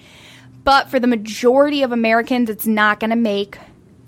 [0.64, 3.58] But for the majority of Americans, it's not going to make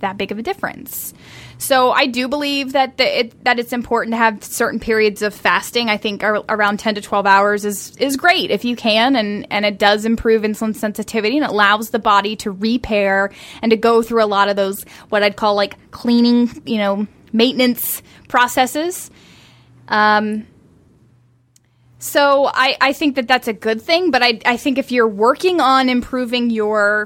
[0.03, 1.13] that big of a difference.
[1.57, 5.33] So I do believe that the, it, that it's important to have certain periods of
[5.33, 5.89] fasting.
[5.89, 9.65] I think around 10 to 12 hours is is great if you can and and
[9.65, 14.23] it does improve insulin sensitivity and allows the body to repair and to go through
[14.23, 19.09] a lot of those what I'd call like cleaning, you know, maintenance processes.
[19.87, 20.45] Um
[21.99, 25.07] So I, I think that that's a good thing, but I, I think if you're
[25.07, 27.05] working on improving your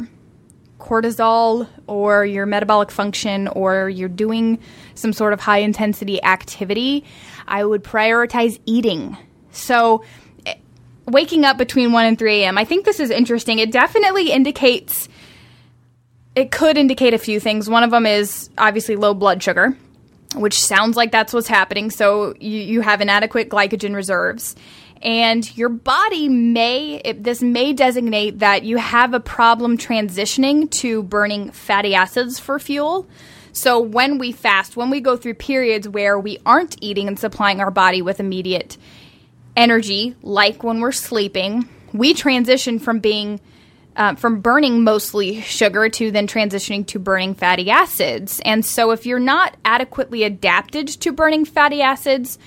[0.88, 4.60] cortisol or your metabolic function or you're doing
[4.96, 7.04] some sort of high intensity activity,
[7.48, 9.18] I would prioritize eating.
[9.52, 10.04] So
[10.46, 10.56] eh,
[11.06, 13.60] waking up between 1 and 3 a.m., I think this is interesting.
[13.60, 15.10] It definitely indicates,
[16.36, 17.70] it could indicate a few things.
[17.70, 19.78] One of them is obviously low blood sugar,
[20.36, 21.92] which sounds like that's what's happening.
[21.92, 24.56] So you, you have inadequate glycogen reserves
[25.02, 31.04] and your body may it, this may designate that you have a problem transitioning to
[31.04, 33.08] burning fatty acids for fuel.
[33.52, 37.60] So when we fast when we go through periods where we aren't eating and supplying
[37.60, 38.78] our body with immediate
[39.56, 43.40] energy like when we're sleeping we transition from being
[43.96, 48.40] uh, from burning mostly sugar to then transitioning to burning fatty acids.
[48.46, 52.38] And so if you're not adequately adapted to burning fatty acids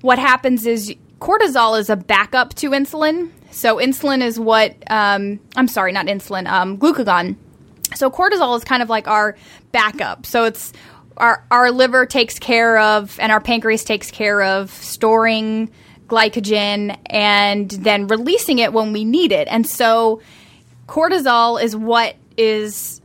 [0.00, 3.30] what happens is cortisol is a backup to insulin.
[3.50, 7.36] So insulin is what um, I'm sorry, not insulin, um, glucagon.
[7.94, 9.36] So cortisol is kind of like our
[9.72, 10.26] backup.
[10.26, 10.72] So it's
[11.16, 15.70] our our liver takes care of and our pancreas takes care of storing
[16.06, 19.48] glycogen and then releasing it when we need it.
[19.48, 20.20] And so
[20.86, 23.00] cortisol is what is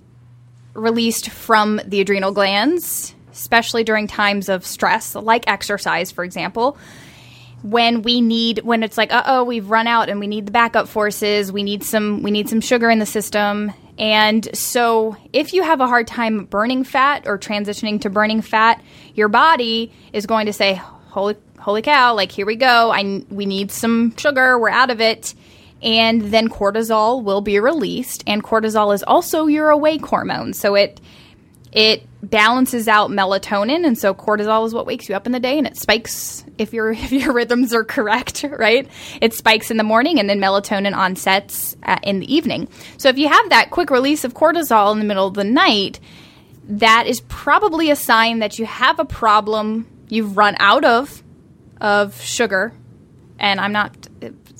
[0.73, 6.77] released from the adrenal glands, especially during times of stress, like exercise, for example
[7.63, 10.51] when we need when it's like uh oh we've run out and we need the
[10.51, 13.71] backup forces we need some we need some sugar in the system.
[13.97, 18.81] And so if you have a hard time burning fat or transitioning to burning fat
[19.13, 22.91] your body is going to say holy holy cow like here we go.
[22.91, 24.57] I we need some sugar.
[24.57, 25.35] We're out of it.
[25.83, 30.53] And then cortisol will be released and cortisol is also your awake hormone.
[30.53, 31.01] So it
[31.71, 35.57] it balances out melatonin and so cortisol is what wakes you up in the day
[35.57, 38.87] and it spikes if your if your rhythms are correct right?
[39.21, 42.67] It spikes in the morning and then melatonin onsets uh, in the evening.
[42.97, 45.99] So if you have that quick release of cortisol in the middle of the night
[46.67, 51.23] that is probably a sign that you have a problem you've run out of
[51.79, 52.73] of sugar.
[53.39, 54.07] And i'm not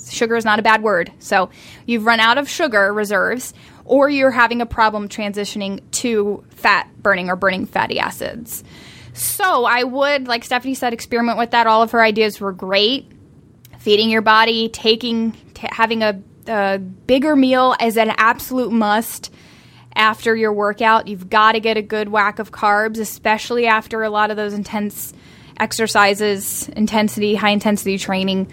[0.09, 1.11] sugar is not a bad word.
[1.19, 1.49] So
[1.85, 3.53] you've run out of sugar reserves
[3.85, 8.63] or you're having a problem transitioning to fat burning or burning fatty acids.
[9.13, 11.67] So I would, like Stefani said, experiment with that.
[11.67, 13.11] All of her ideas were great.
[13.79, 19.31] Feeding your body, taking, t- having a, a bigger meal is an absolute must
[19.95, 21.07] after your workout.
[21.07, 24.53] You've got to get a good whack of carbs, especially after a lot of those
[24.53, 25.13] intense
[25.59, 28.51] exercises, intensity, high intensity training.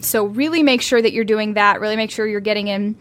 [0.00, 1.80] So, really make sure that you're doing that.
[1.80, 2.96] Really make sure you're getting in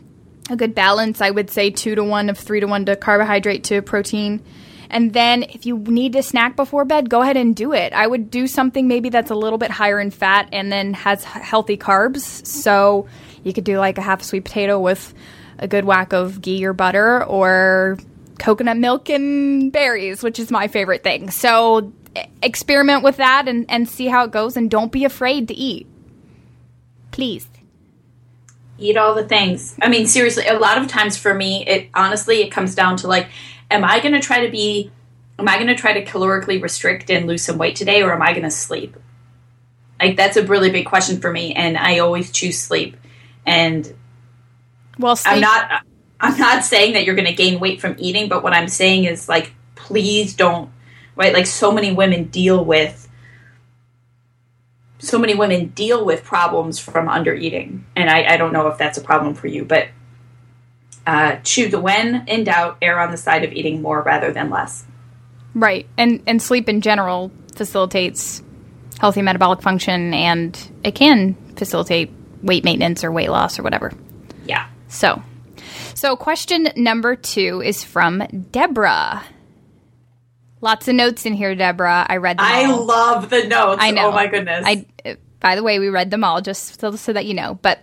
[0.49, 1.21] a good balance.
[1.21, 4.43] I would say two to one of three to one to carbohydrate to protein.
[4.89, 7.91] And then if you need to snack before bed, go ahead and do it.
[7.93, 11.23] I would do something maybe that's a little bit higher in fat and then has
[11.23, 12.45] healthy carbs.
[12.45, 13.07] So
[13.43, 15.13] you could do like a half sweet potato with
[15.60, 17.97] a good whack of ghee or butter or
[18.39, 21.31] coconut milk and berries, which is my favorite thing.
[21.31, 21.91] So
[22.41, 25.86] experiment with that and, and see how it goes and don't be afraid to eat.
[27.12, 27.47] Please
[28.77, 29.75] eat all the things.
[29.81, 33.07] I mean, seriously, a lot of times for me, it honestly it comes down to
[33.07, 33.27] like,
[33.71, 34.91] am I going to try to be,
[35.39, 38.21] am I going to try to calorically restrict and lose some weight today, or am
[38.21, 38.95] I going to sleep?
[39.99, 42.97] Like that's a really big question for me, and I always choose sleep.
[43.45, 43.93] And
[44.99, 45.83] well, sleep- I'm not.
[46.19, 49.03] I'm not saying that you're going to gain weight from eating, but what I'm saying
[49.03, 50.71] is like, please don't.
[51.15, 53.07] Right, like so many women deal with
[54.99, 58.77] so many women deal with problems from under eating, and I, I don't know if
[58.77, 59.89] that's a problem for you, but
[61.05, 64.86] uh, choose when in doubt, err on the side of eating more rather than less.
[65.53, 68.43] Right, and and sleep in general facilitates
[68.99, 73.91] healthy metabolic function, and it can facilitate weight maintenance or weight loss or whatever.
[74.45, 74.67] Yeah.
[74.88, 75.21] So,
[75.93, 79.23] so question number two is from Deborah.
[80.62, 82.06] Lots of notes in here, Deborah.
[82.08, 82.46] I read them.
[82.48, 82.86] I all.
[82.86, 83.82] love the notes.
[83.82, 84.08] I know.
[84.08, 84.63] Oh my goodness.
[84.65, 84.86] I.
[85.39, 87.60] By the way, we read them all just so, so that you know.
[87.62, 87.80] But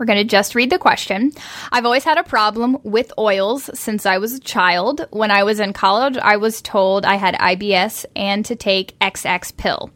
[0.00, 1.30] we're going to just read the question.
[1.70, 5.06] I've always had a problem with oils since I was a child.
[5.10, 9.54] When I was in college, I was told I had IBS and to take XX
[9.58, 9.90] pill.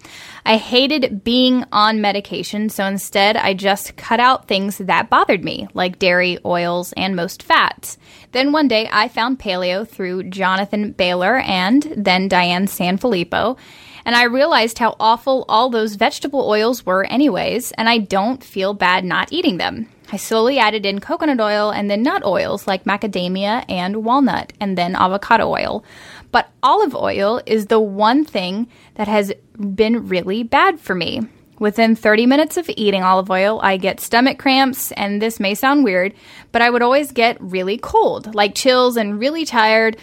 [0.44, 5.68] I hated being on medication, so instead I just cut out things that bothered me,
[5.72, 7.96] like dairy, oils, and most fats.
[8.34, 13.56] Then one day I found paleo through Jonathan Bailor and then Diane Sanfilippo
[14.04, 18.74] and I realized how awful all those vegetable oils were, anyways, and I don't feel
[18.74, 19.88] bad not eating them.
[20.12, 24.76] I slowly added in coconut oil and then nut oils like macadamia and walnut, and
[24.76, 25.84] then avocado oil.
[26.32, 31.22] But olive oil is the one thing that has been really bad for me.
[31.58, 35.84] Within 30 minutes of eating olive oil, I get stomach cramps, and this may sound
[35.84, 36.14] weird,
[36.50, 39.96] but I would always get really cold, like chills and really tired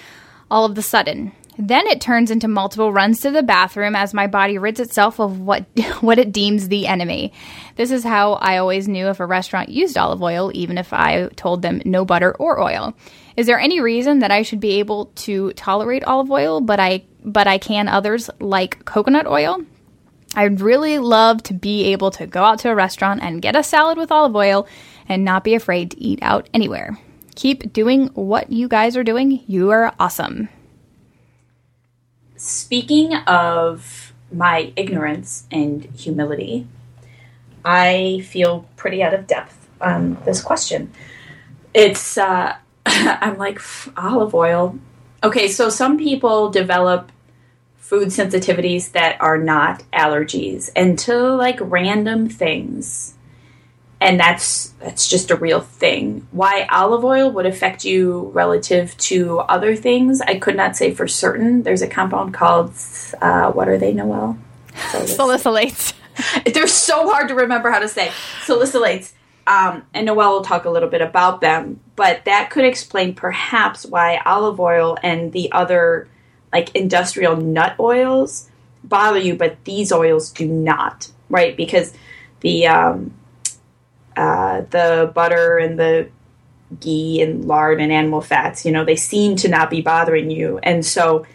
[0.49, 1.33] all of the sudden.
[1.57, 5.39] Then it turns into multiple runs to the bathroom as my body rids itself of
[5.39, 5.65] what
[6.01, 7.33] what it deems the enemy.
[7.75, 11.27] This is how I always knew if a restaurant used olive oil, even if I
[11.35, 12.95] told them no butter or oil.
[13.35, 17.03] Is there any reason that I should be able to tolerate olive oil, but I
[17.23, 19.63] but I can others like coconut oil?
[20.35, 23.63] I'd really love to be able to go out to a restaurant and get a
[23.63, 24.67] salad with olive oil
[25.07, 26.97] and not be afraid to eat out anywhere.
[27.35, 29.43] Keep doing what you guys are doing.
[29.47, 30.49] You are awesome.
[32.37, 36.67] Speaking of my ignorance and humility,
[37.63, 40.91] I feel pretty out of depth on this question.
[41.73, 42.55] It's, uh,
[42.85, 43.59] I'm like,
[43.97, 44.77] olive oil.
[45.23, 47.11] Okay, so some people develop
[47.91, 53.15] food sensitivities that are not allergies and to like random things.
[53.99, 56.25] And that's that's just a real thing.
[56.31, 61.05] Why olive oil would affect you relative to other things i could not say for
[61.05, 61.63] certain.
[61.63, 62.71] There's a compound called
[63.21, 64.37] uh, what are they Noelle?
[64.73, 65.93] Salicylates.
[66.53, 68.07] They're so hard to remember how to say.
[68.45, 69.11] Salicylates.
[69.45, 73.85] Um, and Noelle will talk a little bit about them but that could explain perhaps
[73.85, 76.07] why olive oil and the other
[76.51, 78.49] like industrial nut oils
[78.83, 81.55] bother you, but these oils do not, right?
[81.55, 81.93] Because
[82.41, 83.13] the um,
[84.15, 86.09] uh, the butter and the
[86.79, 90.59] ghee and lard and animal fats, you know, they seem to not be bothering you,
[90.63, 91.25] and so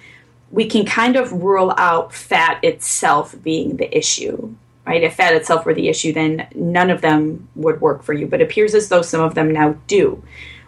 [0.51, 4.55] we can kind of rule out fat itself being the issue,
[4.87, 5.03] right?
[5.03, 8.27] If fat itself were the issue, then none of them would work for you.
[8.27, 10.23] But it appears as though some of them now do,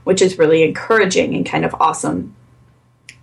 [0.05, 2.35] which is really encouraging and kind of awesome.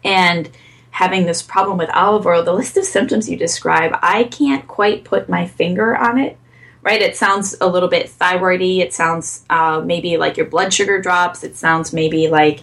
[0.04, 0.50] And
[0.96, 5.04] having this problem with olive oil, the list of symptoms you describe, I can't quite
[5.04, 6.38] put my finger on it.
[6.82, 7.02] Right?
[7.02, 8.80] It sounds a little bit thyroidy.
[8.80, 11.44] It sounds uh, maybe like your blood sugar drops.
[11.44, 12.62] It sounds maybe like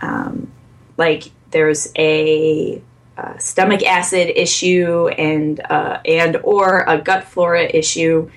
[0.00, 0.52] um,
[0.96, 2.80] like there's a,
[3.16, 8.30] a, stomach acid issue and uh, and or a gut flora issue.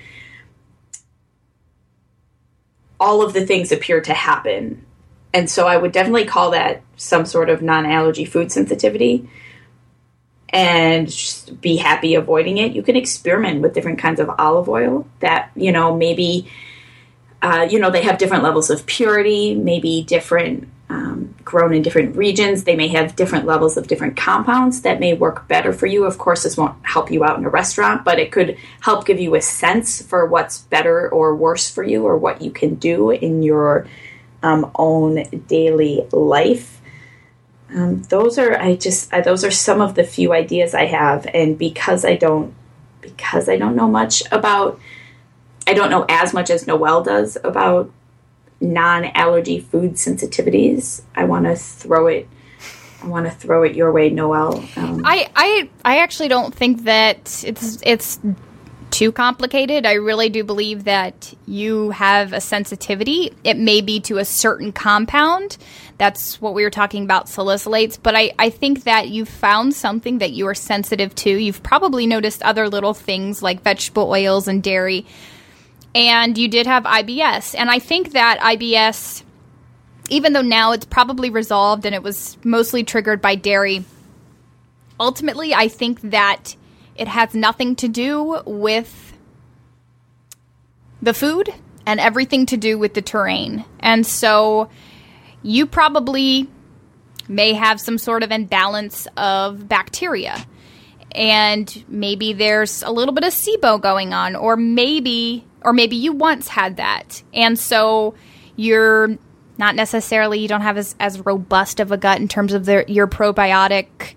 [2.98, 4.84] All of the things appear to happen
[5.32, 9.28] and so I would definitely call that some sort of non allergy food sensitivity
[10.52, 12.72] and just be happy avoiding it.
[12.72, 16.50] You can experiment with different kinds of olive oil that, you know, maybe,
[17.40, 22.16] uh, you know, they have different levels of purity, maybe different, um, grown in different
[22.16, 22.64] regions.
[22.64, 26.04] They may have different levels of different compounds that may work better for you.
[26.04, 29.20] Of course, this won't help you out in a restaurant, but it could help give
[29.20, 33.10] you a sense for what's better or worse for you or what you can do
[33.10, 33.86] in your
[34.42, 36.80] um, own daily life.
[37.74, 41.26] Um, those are I just I, those are some of the few ideas I have,
[41.32, 42.54] and because I don't
[43.00, 44.80] because I don't know much about
[45.66, 47.92] I don't know as much as Noelle does about
[48.60, 51.02] non-allergy food sensitivities.
[51.14, 52.28] I want to throw it.
[53.02, 54.58] I want to throw it your way, Noelle.
[54.76, 58.18] Um, I, I I actually don't think that it's it's
[59.00, 59.86] too complicated.
[59.86, 63.32] I really do believe that you have a sensitivity.
[63.44, 65.56] It may be to a certain compound.
[65.96, 67.98] That's what we were talking about, salicylates.
[68.02, 71.30] But I, I think that you've found something that you are sensitive to.
[71.30, 75.06] You've probably noticed other little things like vegetable oils and dairy.
[75.94, 77.54] And you did have IBS.
[77.56, 79.22] And I think that IBS,
[80.10, 83.82] even though now it's probably resolved and it was mostly triggered by dairy,
[84.98, 86.54] ultimately, I think that
[87.00, 89.16] it has nothing to do with
[91.00, 91.48] the food
[91.86, 93.64] and everything to do with the terrain.
[93.80, 94.68] And so
[95.42, 96.46] you probably
[97.26, 100.44] may have some sort of imbalance of bacteria.
[101.12, 106.12] And maybe there's a little bit of SIBO going on, or maybe, or maybe you
[106.12, 107.22] once had that.
[107.32, 108.14] And so
[108.56, 109.16] you're
[109.56, 113.06] not necessarily, you don't have as, as robust of a gut in terms of your
[113.06, 114.16] probiotic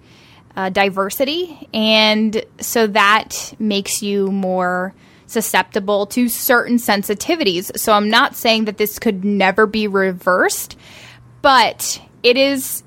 [0.55, 1.67] uh, diversity.
[1.73, 4.93] And so that makes you more
[5.25, 7.77] susceptible to certain sensitivities.
[7.77, 10.77] So I'm not saying that this could never be reversed,
[11.41, 12.83] but it is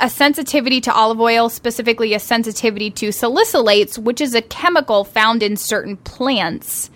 [0.00, 5.42] a sensitivity to olive oil, specifically a sensitivity to salicylates, which is a chemical found
[5.42, 6.90] in certain plants.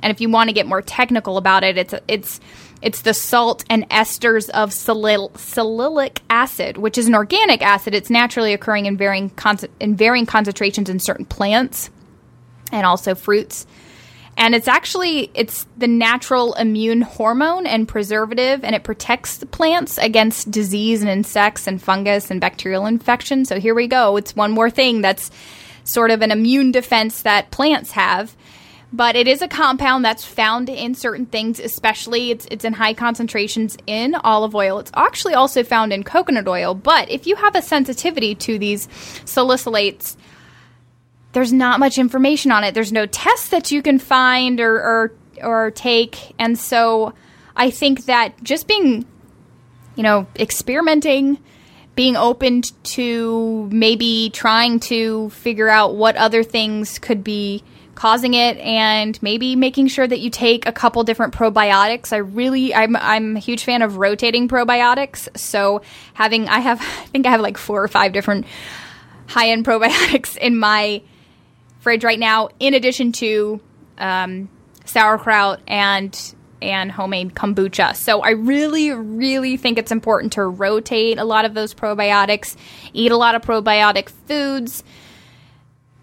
[0.00, 2.40] And if you want to get more technical about it, it's it's
[2.82, 7.94] it's the salt and esters of salicylic acid, which is an organic acid.
[7.94, 11.90] It's naturally occurring in varying con- in varying concentrations in certain plants
[12.72, 13.66] and also fruits.
[14.36, 19.98] And it's actually it's the natural immune hormone and preservative, and it protects the plants
[19.98, 23.44] against disease and insects and fungus and bacterial infection.
[23.44, 24.16] So here we go.
[24.16, 25.30] It's one more thing that's
[25.84, 28.34] sort of an immune defense that plants have.
[28.92, 32.94] But it is a compound that's found in certain things, especially it's it's in high
[32.94, 34.78] concentrations in olive oil.
[34.78, 38.88] It's actually also found in coconut oil, but if you have a sensitivity to these
[38.88, 40.16] salicylates,
[41.32, 42.74] there's not much information on it.
[42.74, 45.12] There's no tests that you can find or or,
[45.42, 47.14] or take, and so
[47.54, 49.06] I think that just being,
[49.94, 51.38] you know, experimenting
[51.96, 57.62] being open to maybe trying to figure out what other things could be
[58.00, 62.14] causing it and maybe making sure that you take a couple different probiotics.
[62.14, 65.28] I really I'm I'm a huge fan of rotating probiotics.
[65.36, 65.82] So
[66.14, 68.46] having I have I think I have like four or five different
[69.26, 71.02] high-end probiotics in my
[71.80, 73.60] fridge right now in addition to
[73.98, 74.48] um,
[74.86, 77.94] sauerkraut and and homemade kombucha.
[77.94, 82.56] So I really, really think it's important to rotate a lot of those probiotics,
[82.94, 84.84] eat a lot of probiotic foods,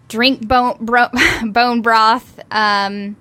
[0.08, 1.06] drink bone, bro,
[1.46, 2.40] bone broth.
[2.50, 3.16] Um,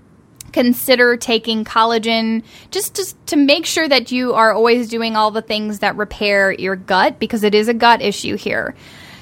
[0.54, 5.42] consider taking collagen just, just to make sure that you are always doing all the
[5.42, 8.74] things that repair your gut because it is a gut issue here.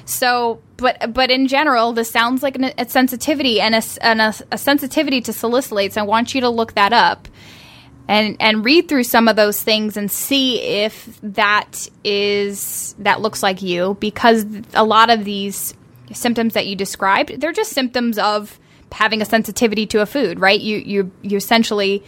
[0.06, 4.34] So, but but in general, this sounds like an, a sensitivity and, a, and a,
[4.52, 5.96] a sensitivity to salicylates.
[5.96, 7.26] I want you to look that up
[8.08, 13.42] and and read through some of those things and see if that is that looks
[13.42, 15.74] like you because a lot of these
[16.12, 18.58] symptoms that you described they're just symptoms of
[18.92, 22.02] having a sensitivity to a food right you you you essentially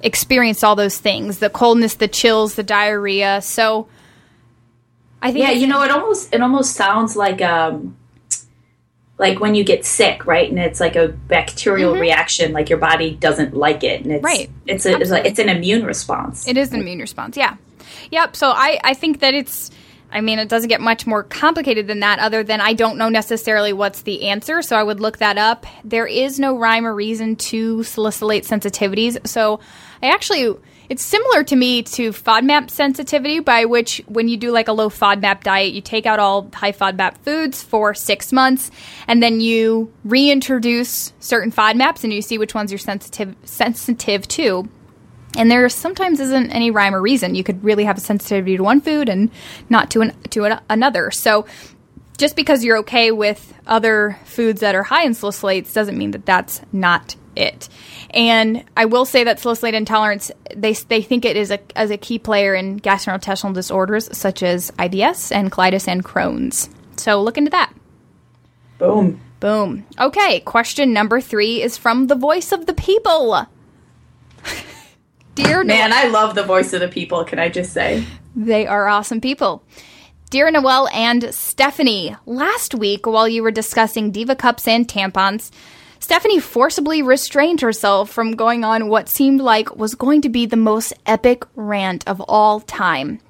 [0.00, 3.86] experience all those things the coldness the chills the diarrhea so
[5.20, 7.96] i think yeah you know it almost it almost sounds like um
[9.22, 10.50] like when you get sick, right?
[10.50, 12.00] And it's like a bacterial mm-hmm.
[12.00, 14.50] reaction, like your body doesn't like it, and it's right.
[14.66, 16.46] It's a, it's, like, it's an immune response.
[16.48, 17.36] It is an immune response.
[17.36, 17.56] Yeah,
[18.10, 18.36] yep.
[18.36, 19.70] So I I think that it's.
[20.12, 23.08] I mean, it doesn't get much more complicated than that, other than I don't know
[23.08, 25.66] necessarily what's the answer, so I would look that up.
[25.84, 29.60] There is no rhyme or reason to salicylate sensitivities, so
[30.02, 30.54] I actually
[30.88, 34.90] it's similar to me to FODMAP sensitivity, by which when you do like a low
[34.90, 38.70] FODMAP diet, you take out all high FODMAP foods for six months,
[39.08, 44.68] and then you reintroduce certain FODMAPs, and you see which ones you're sensitive sensitive to.
[45.36, 47.34] And there sometimes isn't any rhyme or reason.
[47.34, 49.30] You could really have a sensitivity to one food and
[49.68, 51.10] not to an, to an, another.
[51.10, 51.46] So
[52.18, 56.26] just because you're okay with other foods that are high in salicylates doesn't mean that
[56.26, 57.68] that's not it.
[58.10, 61.96] And I will say that salicylate intolerance, they, they think it is a, as a
[61.96, 66.68] key player in gastrointestinal disorders such as IBS and colitis and Crohn's.
[66.96, 67.72] So look into that.
[68.78, 69.20] Boom.
[69.40, 69.86] Boom.
[69.98, 73.46] Okay, question number three is from the voice of the people.
[75.34, 78.04] Dear Man, Noelle, I love the voice of the people, can I just say?
[78.36, 79.64] They are awesome people.
[80.30, 85.50] Dear Noelle and Stefani, last week while you were discussing Diva cups and tampons,
[86.00, 90.56] Stefani forcibly restrained herself from going on what seemed like was going to be the
[90.56, 93.20] most epic rant of all time.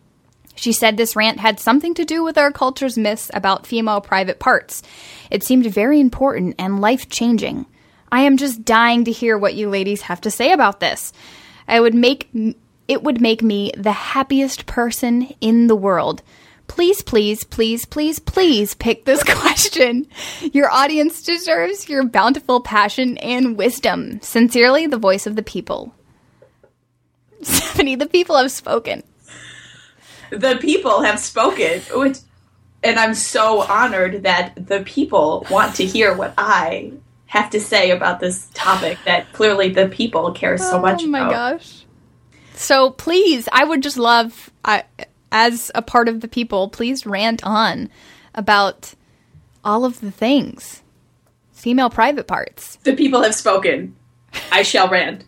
[0.54, 4.38] She said this rant had something to do with our culture's myths about female private
[4.38, 4.82] parts.
[5.30, 7.66] It seemed very important and life changing.
[8.10, 11.12] I am just dying to hear what you ladies have to say about this.
[11.72, 12.28] I would make
[12.86, 16.22] it would make me the happiest person in the world
[16.72, 20.06] please, please, please, please, please pick this question.
[20.52, 24.20] Your audience deserves your bountiful passion and wisdom.
[24.22, 25.94] Sincerely, the voice of the people.
[27.42, 29.02] Stefani, the people have spoken.
[30.30, 32.18] The people have spoken, which,
[32.82, 36.92] and I'm so honored that the people want to hear what I
[37.32, 41.04] have to say about this topic that clearly the people care so oh much about.
[41.04, 41.30] Oh my about.
[41.60, 41.86] gosh.
[42.52, 44.50] So please, I would just love.
[44.66, 44.84] I,
[45.32, 47.88] as a part of the people, please rant on
[48.34, 48.92] about
[49.64, 50.82] all of the things.
[51.52, 52.76] Female private parts.
[52.82, 53.96] The people have spoken.
[54.50, 55.24] I shall rant.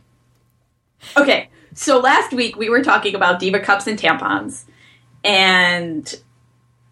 [1.16, 4.64] Okay, so last week we were talking about Diva cups and tampons
[5.24, 6.20] and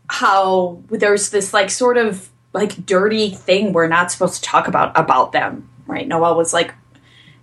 [0.09, 4.99] how there's this like sort of like dirty thing we're not supposed to talk about
[4.99, 6.07] about them, right?
[6.07, 6.75] Noelle was like,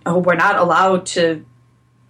[0.06, 1.46] "Oh, we're not allowed to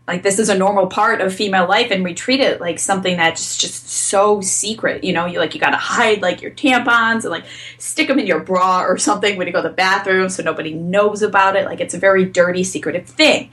[0.09, 3.15] like this is a normal part of female life and we treat it like something
[3.15, 5.27] that's just so secret you know?
[5.27, 7.45] You like you gotta hide like your tampons and like
[7.77, 10.73] stick them in your bra or something when you go to the bathroom so nobody
[10.73, 11.65] knows about it.
[11.65, 13.51] Like it's a very dirty secretive thing.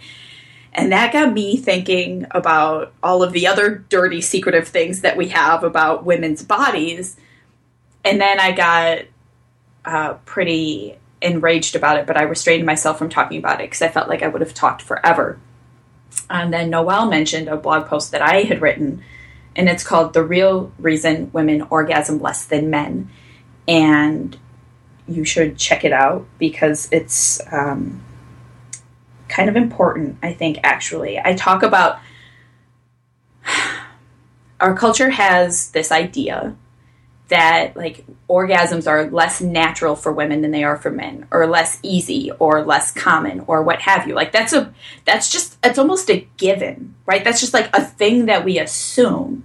[0.73, 5.29] And that got me thinking about all of the other dirty secretive things that we
[5.29, 7.17] have about women's bodies.
[8.05, 9.05] And then i got
[9.87, 13.89] uh, pretty enraged about it but i restrained myself from talking about it because i
[13.89, 15.39] felt like i would have talked forever
[16.29, 19.03] and then Noelle mentioned a blog post that I had written,
[19.55, 23.11] and it's called The Real Reason Women Orgasm Less Than Men.
[23.69, 24.37] And
[25.09, 28.03] you should check it out because it's um,
[29.29, 31.19] kind of important, I think, actually.
[31.19, 31.99] I talk about
[34.61, 36.57] our culture has this idea
[37.29, 41.81] that like orgasms are less natural for women than they are for men or less
[41.83, 44.15] easy or less common or what have you.
[44.15, 44.73] Like that's a
[45.05, 47.25] that's just it's almost a given right?
[47.25, 49.45] That's just like a thing that we assume.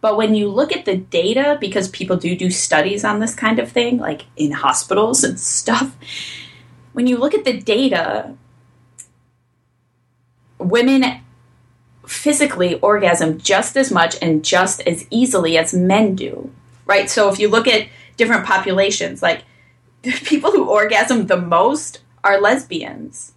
[0.00, 3.58] But when you look at the data because people do do studies on this kind
[3.58, 5.96] of thing like in hospitals and stuff
[6.92, 8.34] when you look at the data
[10.58, 11.20] women
[12.06, 16.50] physically orgasm just as much and just as easily as men do
[16.86, 17.10] right?
[17.10, 19.44] So if you look at different populations, like
[20.02, 23.32] the people who orgasm the most are lesbians,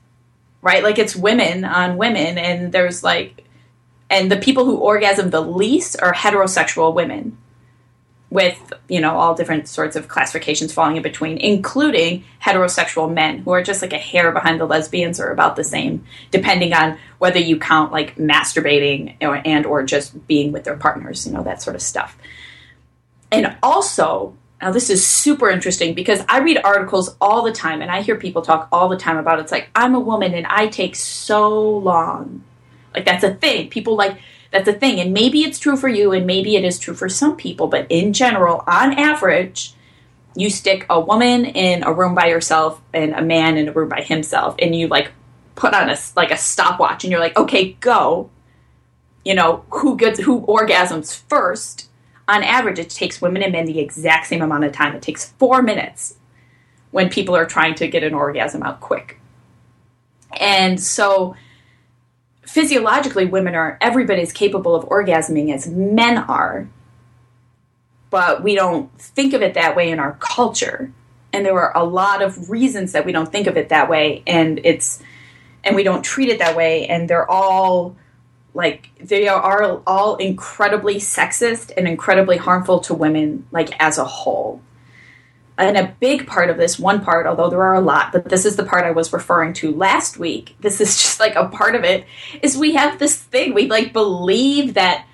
[0.62, 0.84] right?
[0.84, 3.43] Like it's women on women, and there's like,
[4.10, 7.38] and the people who orgasm the least are heterosexual women
[8.30, 13.52] with you know all different sorts of classifications falling in between including heterosexual men who
[13.52, 17.39] are just like a hair behind the lesbians or about the same depending on whether
[17.39, 21.76] you count like masturbating and or just being with their partners you know that sort
[21.76, 22.18] of stuff
[23.32, 27.89] and also, now this is super interesting because I read articles all the time and
[27.89, 29.43] I hear people talk all the time about it.
[29.43, 32.43] it's like I'm a woman and I take so long.
[32.93, 33.69] Like that's a thing.
[33.69, 34.19] People like
[34.51, 34.99] that's a thing.
[34.99, 37.88] And maybe it's true for you and maybe it is true for some people, but
[37.89, 39.73] in general, on average,
[40.36, 43.89] you stick a woman in a room by herself and a man in a room
[43.89, 45.11] by himself and you like
[45.55, 48.30] put on a like a stopwatch and you're like, "Okay, go."
[49.25, 51.89] You know, who gets who orgasms first?
[52.30, 54.95] On average, it takes women and men the exact same amount of time.
[54.95, 56.15] It takes four minutes
[56.91, 59.19] when people are trying to get an orgasm out quick.
[60.39, 61.36] And so,
[62.43, 66.69] physiologically, women are every bit as capable of orgasming as men are,
[68.11, 70.93] but we don't think of it that way in our culture.
[71.34, 74.21] And there are a lot of reasons that we don't think of it that way,
[74.27, 75.01] and it's
[75.63, 77.95] and we don't treat it that way, and they're all
[78.54, 84.62] like they are all incredibly sexist and incredibly harmful to women like as a whole.
[85.58, 88.45] And a big part of this one part although there are a lot but this
[88.45, 91.76] is the part i was referring to last week this is just like a part
[91.76, 92.06] of it
[92.41, 95.06] is we have this thing we like believe that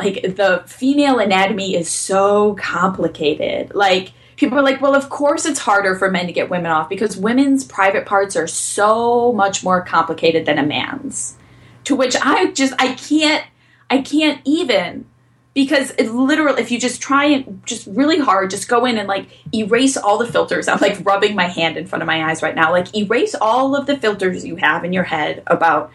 [0.00, 3.74] like the female anatomy is so complicated.
[3.74, 6.88] Like people are like well of course it's harder for men to get women off
[6.88, 11.36] because women's private parts are so much more complicated than a man's
[11.84, 13.44] to which I just I can't
[13.88, 15.06] I can't even
[15.54, 19.08] because it literally if you just try and just really hard just go in and
[19.08, 20.68] like erase all the filters.
[20.68, 22.70] I'm like rubbing my hand in front of my eyes right now.
[22.70, 25.90] Like erase all of the filters you have in your head about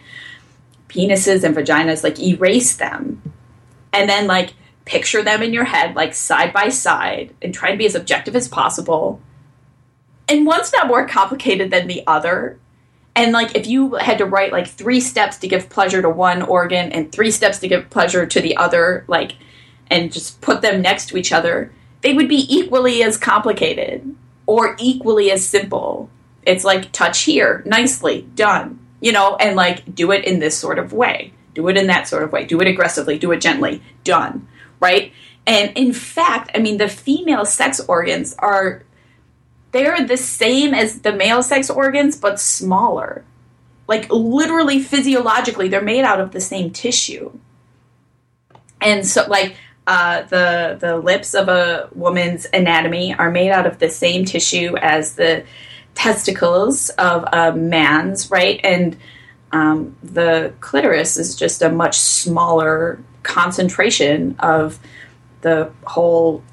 [0.89, 2.03] penises and vaginas.
[2.03, 3.21] Like erase them.
[3.93, 7.79] And then like picture them in your head like side by side and try and
[7.79, 9.21] be as objective as possible.
[10.27, 12.59] And one's not more complicated than the other
[13.16, 16.41] and like if you had to write like three steps to give pleasure to one
[16.41, 19.34] organ and three steps to give pleasure to the other like
[19.88, 24.76] and just put them next to each other they would be equally as complicated or
[24.80, 26.07] equally as simple.
[26.43, 30.78] It's like touch here nicely done you know and like do it in this sort
[30.78, 31.34] of way.
[31.53, 32.45] Do it in that sort of way.
[32.45, 33.18] Do it aggressively.
[33.18, 33.82] Do it gently.
[34.03, 34.47] Done.
[34.80, 35.13] Right?
[35.47, 38.84] And in fact i mean the female sex organs are
[39.76, 43.26] they're the same as the male sex organs, but smaller.
[43.89, 47.38] Like literally physiologically, they're made out of the same tissue.
[48.80, 53.80] And so, like, uh, the the lips of a woman's anatomy are made out of
[53.80, 55.43] the same tissue as the
[55.93, 58.61] testicles of a man's, right?
[58.63, 58.95] And
[59.51, 64.80] um, the clitoris is just a much smaller concentration of
[65.41, 66.43] the whole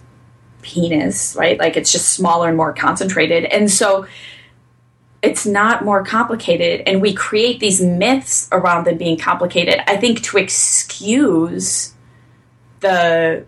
[0.63, 1.59] penis, right?
[1.59, 3.45] Like it's just smaller and more concentrated.
[3.45, 4.07] And so
[5.23, 6.83] it's not more complicated.
[6.87, 11.95] And we create these myths around them being complicated, I think, to excuse
[12.81, 13.45] the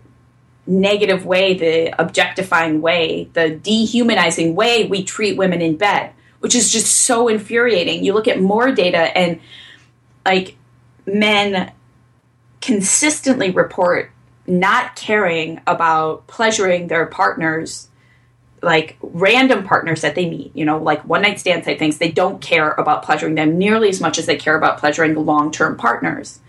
[0.67, 6.71] negative way, the objectifying way, the dehumanizing way we treat women in bed, which is
[6.71, 8.03] just so infuriating.
[8.03, 9.39] You look at more data and
[10.25, 10.55] like
[11.05, 11.71] men
[12.61, 14.11] consistently report
[14.47, 17.89] not caring about pleasuring their partners
[18.65, 22.11] like random partners that they meet, you know, like one night stand type things, they
[22.11, 25.77] don't care about pleasuring them nearly as much as they care about pleasuring long term
[25.77, 26.39] partners.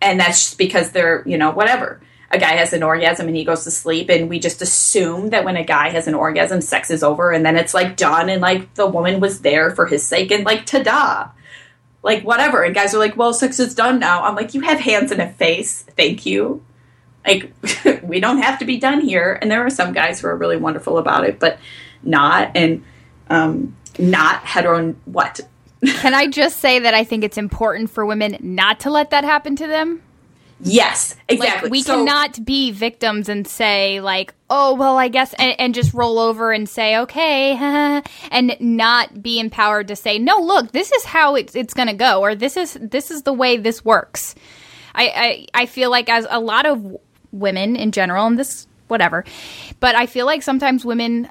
[0.00, 2.00] And that's just because they're, you know, whatever.
[2.30, 5.44] A guy has an orgasm and he goes to sleep, and we just assume that
[5.44, 8.40] when a guy has an orgasm, sex is over, and then it's like done, and
[8.40, 11.30] like the woman was there for his sake, and like ta da.
[12.02, 12.64] Like whatever.
[12.64, 14.24] And guys are like, well, sex is done now.
[14.24, 15.82] I'm like, you have hands and a face.
[15.96, 16.62] Thank you
[17.26, 17.52] like
[18.02, 20.56] we don't have to be done here and there are some guys who are really
[20.56, 21.58] wonderful about it but
[22.02, 22.82] not and
[23.30, 25.40] um, not hetero what
[25.84, 29.24] Can I just say that I think it's important for women not to let that
[29.24, 30.00] happen to them?
[30.60, 31.66] Yes, exactly.
[31.66, 35.74] Like, we So- cannot be victims and say like, "Oh, well, I guess," and, and
[35.74, 37.56] just roll over and say, "Okay,"
[38.30, 41.94] and not be empowered to say, "No, look, this is how it's it's going to
[41.94, 44.36] go," or "This is this is the way this works."
[44.94, 46.96] I, I I feel like as a lot of
[47.32, 49.24] women in general, and this whatever,
[49.80, 51.28] but I feel like sometimes women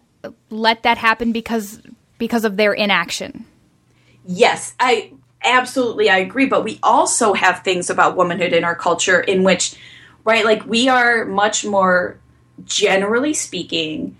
[0.49, 1.81] let that happen because
[2.17, 3.45] because of their inaction.
[4.25, 5.11] Yes, I
[5.43, 9.75] absolutely I agree, but we also have things about womanhood in our culture in which
[10.25, 12.19] right like we are much more
[12.65, 14.15] generally speaking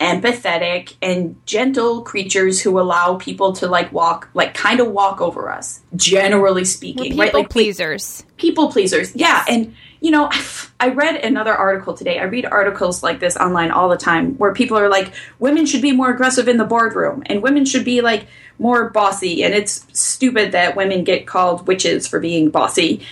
[0.00, 5.50] empathetic and gentle creatures who allow people to like walk like kind of walk over
[5.50, 8.24] us generally speaking People right like pleasers.
[8.38, 10.30] people pleasers yeah and you know
[10.80, 12.18] i read another article today.
[12.18, 15.82] I read articles like this online all the time where people are like women should
[15.82, 18.26] be more aggressive in the boardroom and women should be like
[18.58, 19.44] more bossy.
[19.44, 23.02] And it's stupid that women get called witches for being bossy.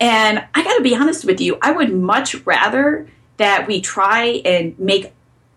[0.00, 4.78] And i gotta be honest with you i would much rather that we try and
[4.78, 5.12] make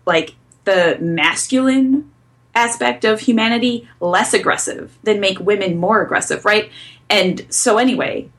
[0.06, 0.34] like
[0.64, 2.10] the masculine
[2.54, 6.70] aspect of humanity less aggressive than make women more aggressive right?
[7.10, 8.30] And so anyway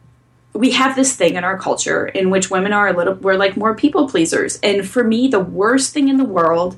[0.56, 3.58] we have this thing in our culture in which women are a little we're like
[3.58, 4.58] more people pleasers.
[4.64, 6.78] And for me the worst thing in the world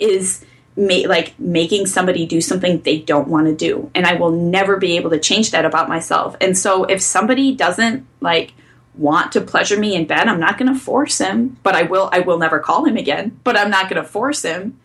[0.00, 0.44] is
[0.76, 3.90] ma- like making somebody do something they don't want to do.
[3.94, 6.36] And i will never be able to change that about myself.
[6.40, 8.54] And so if somebody doesn't like
[8.94, 12.10] want to pleasure me in bed i'm not going to force him but i will
[12.12, 14.78] i will never call him again but i'm not going to force him.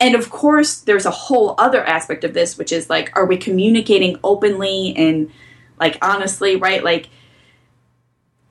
[0.00, 3.36] And of course there's a whole other aspect of this which is like are we
[3.36, 5.30] communicating openly and
[5.78, 6.82] like honestly right?
[6.82, 7.08] Like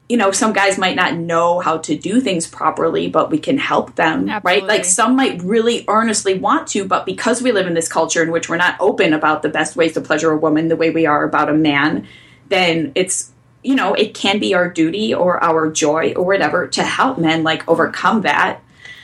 [0.09, 3.57] you know some guys might not know how to do things properly but we can
[3.57, 7.73] help them right like some might really earnestly want to but because we live in
[7.73, 10.67] this culture in which we're not open about the best ways to pleasure a woman
[10.67, 12.07] the way we are about a man
[12.49, 13.31] then it's
[13.63, 17.43] you know it can be our duty or our joy or whatever to help men
[17.43, 18.61] like overcome that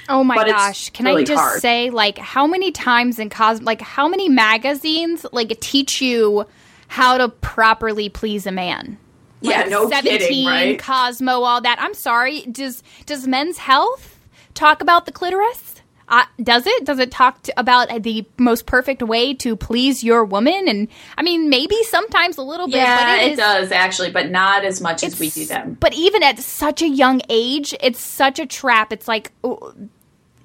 [0.10, 0.90] Oh my But gosh.
[0.90, 1.62] Can I just hard.
[1.62, 6.46] say like how many times in cos like how many magazines like teach you
[6.90, 8.98] how to properly please a man?
[9.44, 11.80] Yeah Like, no kidding right Cosmo, all that.
[11.80, 12.42] I'm sorry.
[12.42, 14.20] Does does Men's Health
[14.54, 15.70] talk about the clitoris?
[16.10, 16.86] Uh, does it?
[16.86, 20.68] Does it talk to, about the most perfect way to please your woman?
[20.68, 22.76] And I mean, maybe sometimes a little bit.
[22.76, 25.94] yeah but it, is- does actually but not as much as we do them But
[25.94, 28.92] even at such a young age, it's such a trap.
[28.92, 29.74] It's like oh,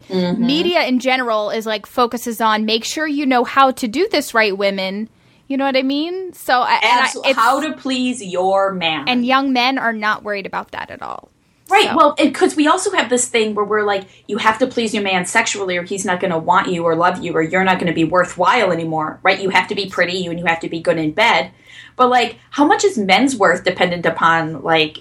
[0.08, 0.46] Mm-hmm.
[0.46, 4.32] media in general is like focuses on make sure you know how to do this
[4.32, 5.10] right, women.
[5.48, 6.32] You know what I mean?
[6.34, 6.78] So I-
[7.24, 11.02] I, how to please your man and young men are not worried about that at
[11.02, 11.30] all.
[11.70, 11.88] Right.
[11.88, 14.94] So- Well, because we also have this thing where we're like, you have to please
[14.94, 17.64] your man sexually, or he's not going to want you or love you, or you're
[17.64, 19.20] not going to be worthwhile anymore.
[19.22, 19.40] Right.
[19.40, 21.50] You have to be pretty, and you have to be good in bed.
[21.96, 24.98] But like, how much is men's worth dependent upon like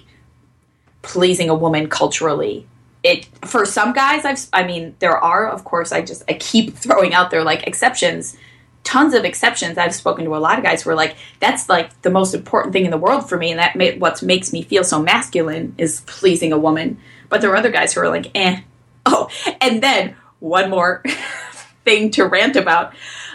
[1.02, 2.66] pleasing a woman culturally?
[3.02, 5.92] It for some guys, I've I mean, there are of course.
[5.92, 8.36] I just I keep throwing out there like exceptions.
[8.84, 9.76] Tons of exceptions.
[9.76, 12.72] I've spoken to a lot of guys who are like, "That's like the most important
[12.72, 15.74] thing in the world for me, and that ma- what makes me feel so masculine
[15.78, 16.98] is pleasing a woman."
[17.28, 18.60] But there are other guys who are like, "Eh."
[19.10, 19.30] Oh,
[19.62, 21.02] and then one more
[21.84, 22.92] thing to rant about,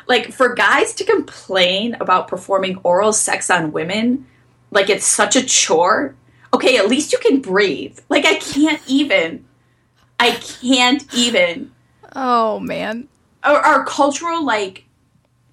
[0.08, 4.28] like for guys to complain about performing oral sex on women,
[4.70, 6.16] like it's such a chore.
[6.54, 7.98] Okay, at least you can breathe.
[8.10, 9.46] Like I can't even.
[10.20, 11.72] I can't even.
[12.16, 13.08] Oh man.
[13.44, 14.83] Our, our cultural like,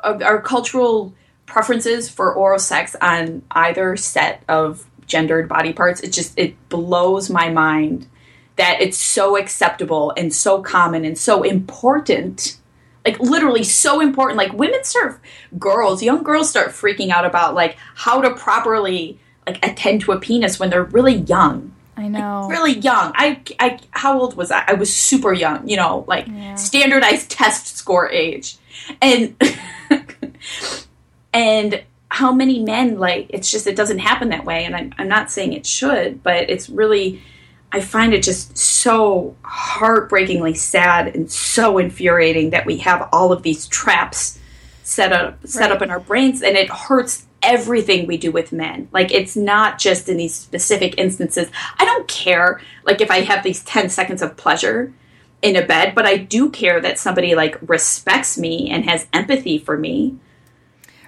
[0.03, 1.15] our, our cultural
[1.47, 6.01] preferences for oral sex on either set of gendered body parts.
[6.01, 8.07] It just it blows my mind
[8.57, 12.57] that it's so acceptable and so common and so important.
[13.05, 14.37] Like literally so important.
[14.37, 15.21] Like women start,
[15.59, 20.21] girls, young girls start freaking out about like how to properly like attend to a
[20.21, 22.49] penis when they're really young I know.
[22.49, 23.13] really young.
[23.15, 24.65] I, I, how old was I?
[24.67, 26.27] I was super young, you know, like
[26.57, 28.57] standardized test score age,
[29.03, 29.37] and
[31.33, 34.65] and how many men like it's just it doesn't happen that way.
[34.65, 37.23] And I'm, I'm not saying it should, but it's really
[37.73, 43.43] I find it just so heartbreakingly sad and so infuriating that we have all of
[43.43, 44.39] these traps
[44.83, 45.73] set up set Right.
[45.73, 49.79] up in our brains and it hurts everything we do with men like it's not
[49.79, 54.21] just in these specific instances i don't care like if i have these 10 seconds
[54.21, 54.93] of pleasure
[55.41, 59.57] in a bed but i do care that somebody like respects me and has empathy
[59.57, 60.17] for me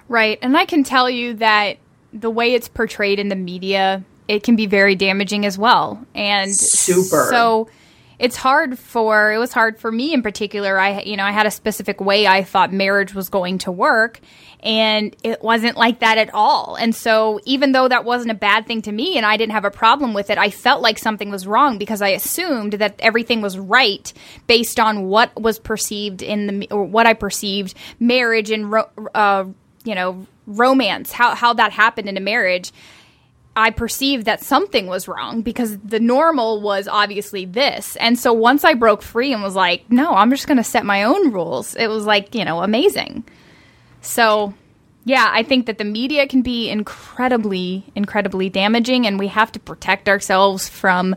[0.07, 0.39] Right.
[0.41, 1.77] And I can tell you that
[2.11, 6.05] the way it's portrayed in the media, it can be very damaging as well.
[6.13, 7.27] And Super.
[7.29, 7.69] So
[8.19, 11.45] it's hard for it was hard for me in particular i you know i had
[11.45, 14.19] a specific way i thought marriage was going to work
[14.61, 18.65] and it wasn't like that at all and so even though that wasn't a bad
[18.65, 21.29] thing to me and i didn't have a problem with it i felt like something
[21.29, 24.13] was wrong because i assumed that everything was right
[24.47, 29.43] based on what was perceived in the or what i perceived marriage and ro- uh,
[29.83, 32.71] you know romance how how that happened in a marriage
[33.55, 37.95] I perceived that something was wrong because the normal was obviously this.
[37.97, 40.85] And so once I broke free and was like, no, I'm just going to set
[40.85, 43.23] my own rules, it was like, you know, amazing.
[44.01, 44.55] So,
[45.05, 49.59] yeah, I think that the media can be incredibly, incredibly damaging, and we have to
[49.59, 51.15] protect ourselves from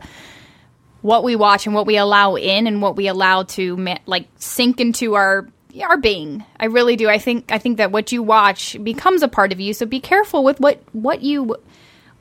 [1.01, 4.79] what we watch and what we allow in and what we allow to like sink
[4.79, 5.47] into our
[5.81, 6.43] our being.
[6.59, 7.09] I really do.
[7.09, 9.73] I think I think that what you watch becomes a part of you.
[9.73, 11.55] So be careful with what what you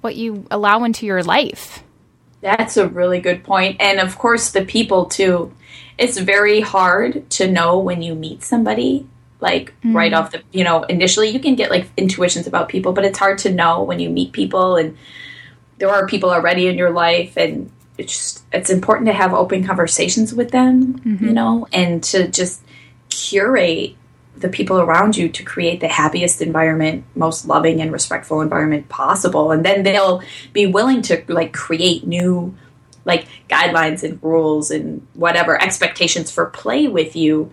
[0.01, 1.82] what you allow into your life.
[2.40, 3.80] That's a really good point.
[3.80, 5.53] And of course, the people too.
[5.99, 9.09] It's very hard to know when you meet somebody,
[9.40, 9.94] like mm.
[9.94, 13.18] right off the, you know, initially you can get like intuitions about people, but it's
[13.18, 14.97] hard to know when you meet people and
[15.78, 19.64] there are people already in your life and it's just, it's important to have open
[19.64, 21.24] conversations with them, mm-hmm.
[21.24, 22.62] you know, and to just
[23.11, 23.96] curate
[24.36, 29.50] the people around you to create the happiest environment, most loving and respectful environment possible.
[29.50, 32.54] And then they'll be willing to like create new
[33.04, 37.52] like guidelines and rules and whatever expectations for play with you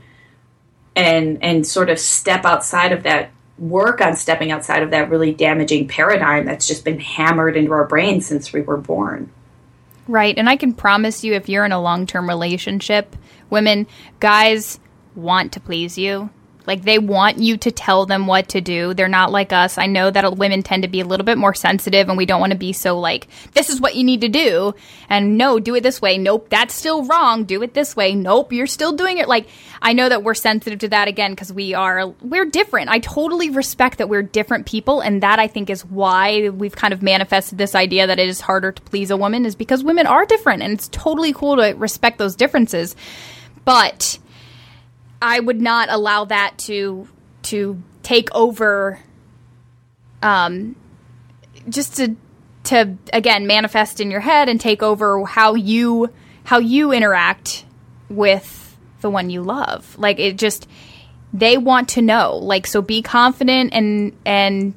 [0.95, 5.31] and and sort of step outside of that work on stepping outside of that really
[5.31, 9.31] damaging paradigm that's just been hammered into our brains since we were born.
[10.07, 10.37] Right.
[10.37, 13.15] And I can promise you if you're in a long-term relationship,
[13.49, 13.87] women,
[14.19, 14.79] guys
[15.15, 16.29] want to please you
[16.65, 18.93] like they want you to tell them what to do.
[18.93, 19.77] They're not like us.
[19.77, 22.39] I know that women tend to be a little bit more sensitive and we don't
[22.39, 24.73] want to be so like, this is what you need to do.
[25.09, 26.17] And no, do it this way.
[26.17, 27.43] Nope, that's still wrong.
[27.43, 28.15] Do it this way.
[28.15, 29.27] Nope, you're still doing it.
[29.27, 29.47] Like,
[29.81, 32.89] I know that we're sensitive to that again because we are, we're different.
[32.89, 35.01] I totally respect that we're different people.
[35.01, 38.39] And that I think is why we've kind of manifested this idea that it is
[38.39, 40.63] harder to please a woman is because women are different.
[40.63, 42.95] And it's totally cool to respect those differences.
[43.65, 44.17] But,
[45.23, 47.07] I would not allow that to
[47.43, 48.99] to take over
[50.21, 50.75] um
[51.69, 52.17] just to
[52.65, 56.09] to again manifest in your head and take over how you
[56.43, 57.65] how you interact
[58.09, 59.97] with the one you love.
[59.97, 60.67] Like it just
[61.31, 62.35] they want to know.
[62.35, 64.73] Like so be confident and and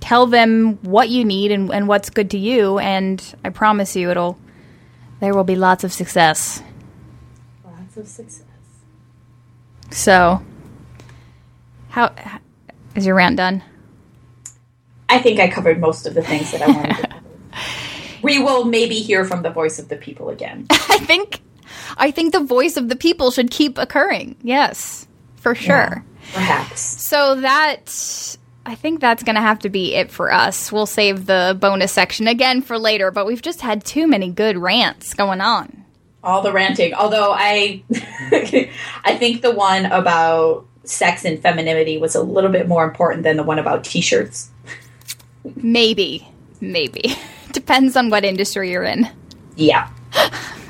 [0.00, 4.10] tell them what you need and, and what's good to you and I promise you
[4.10, 4.38] it'll
[5.20, 6.62] there will be lots of success.
[7.64, 8.47] Lots of success.
[9.90, 10.42] So,
[11.88, 12.14] how
[12.94, 13.62] is your rant done?
[15.08, 17.22] I think I covered most of the things that I wanted to cover.
[18.22, 20.66] we will maybe hear from the voice of the people again.
[20.70, 21.40] I think
[21.96, 24.36] I think the voice of the people should keep occurring.
[24.42, 26.04] Yes, for sure.
[26.04, 26.80] Yeah, perhaps.
[26.80, 28.36] So that
[28.66, 30.70] I think that's going to have to be it for us.
[30.70, 34.58] We'll save the bonus section again for later, but we've just had too many good
[34.58, 35.86] rants going on
[36.22, 36.94] all the ranting.
[36.94, 37.82] Although I,
[39.04, 43.36] I think the one about sex and femininity was a little bit more important than
[43.36, 44.50] the one about t-shirts.
[45.56, 46.28] Maybe,
[46.60, 47.16] maybe
[47.52, 49.08] depends on what industry you're in.
[49.56, 49.90] Yeah.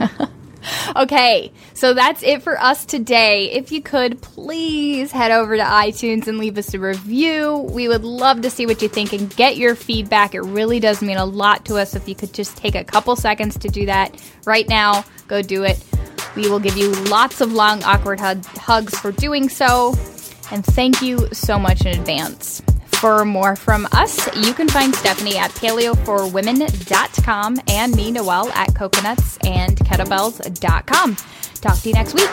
[0.97, 3.51] okay, so that's it for us today.
[3.53, 7.59] If you could please head over to iTunes and leave us a review.
[7.71, 10.35] We would love to see what you think and get your feedback.
[10.35, 13.15] It really does mean a lot to us if you could just take a couple
[13.17, 15.05] seconds to do that right now.
[15.29, 15.81] Go do it.
[16.35, 19.95] We will give you lots of long, awkward hugs for doing so.
[20.51, 22.63] And thank you so much in advance.
[22.87, 31.17] For more from us, you can find Stefani at paleoforwomen.com and me, Noelle, at coconutsandkettlebells.com.
[31.61, 32.29] Talk to you next week.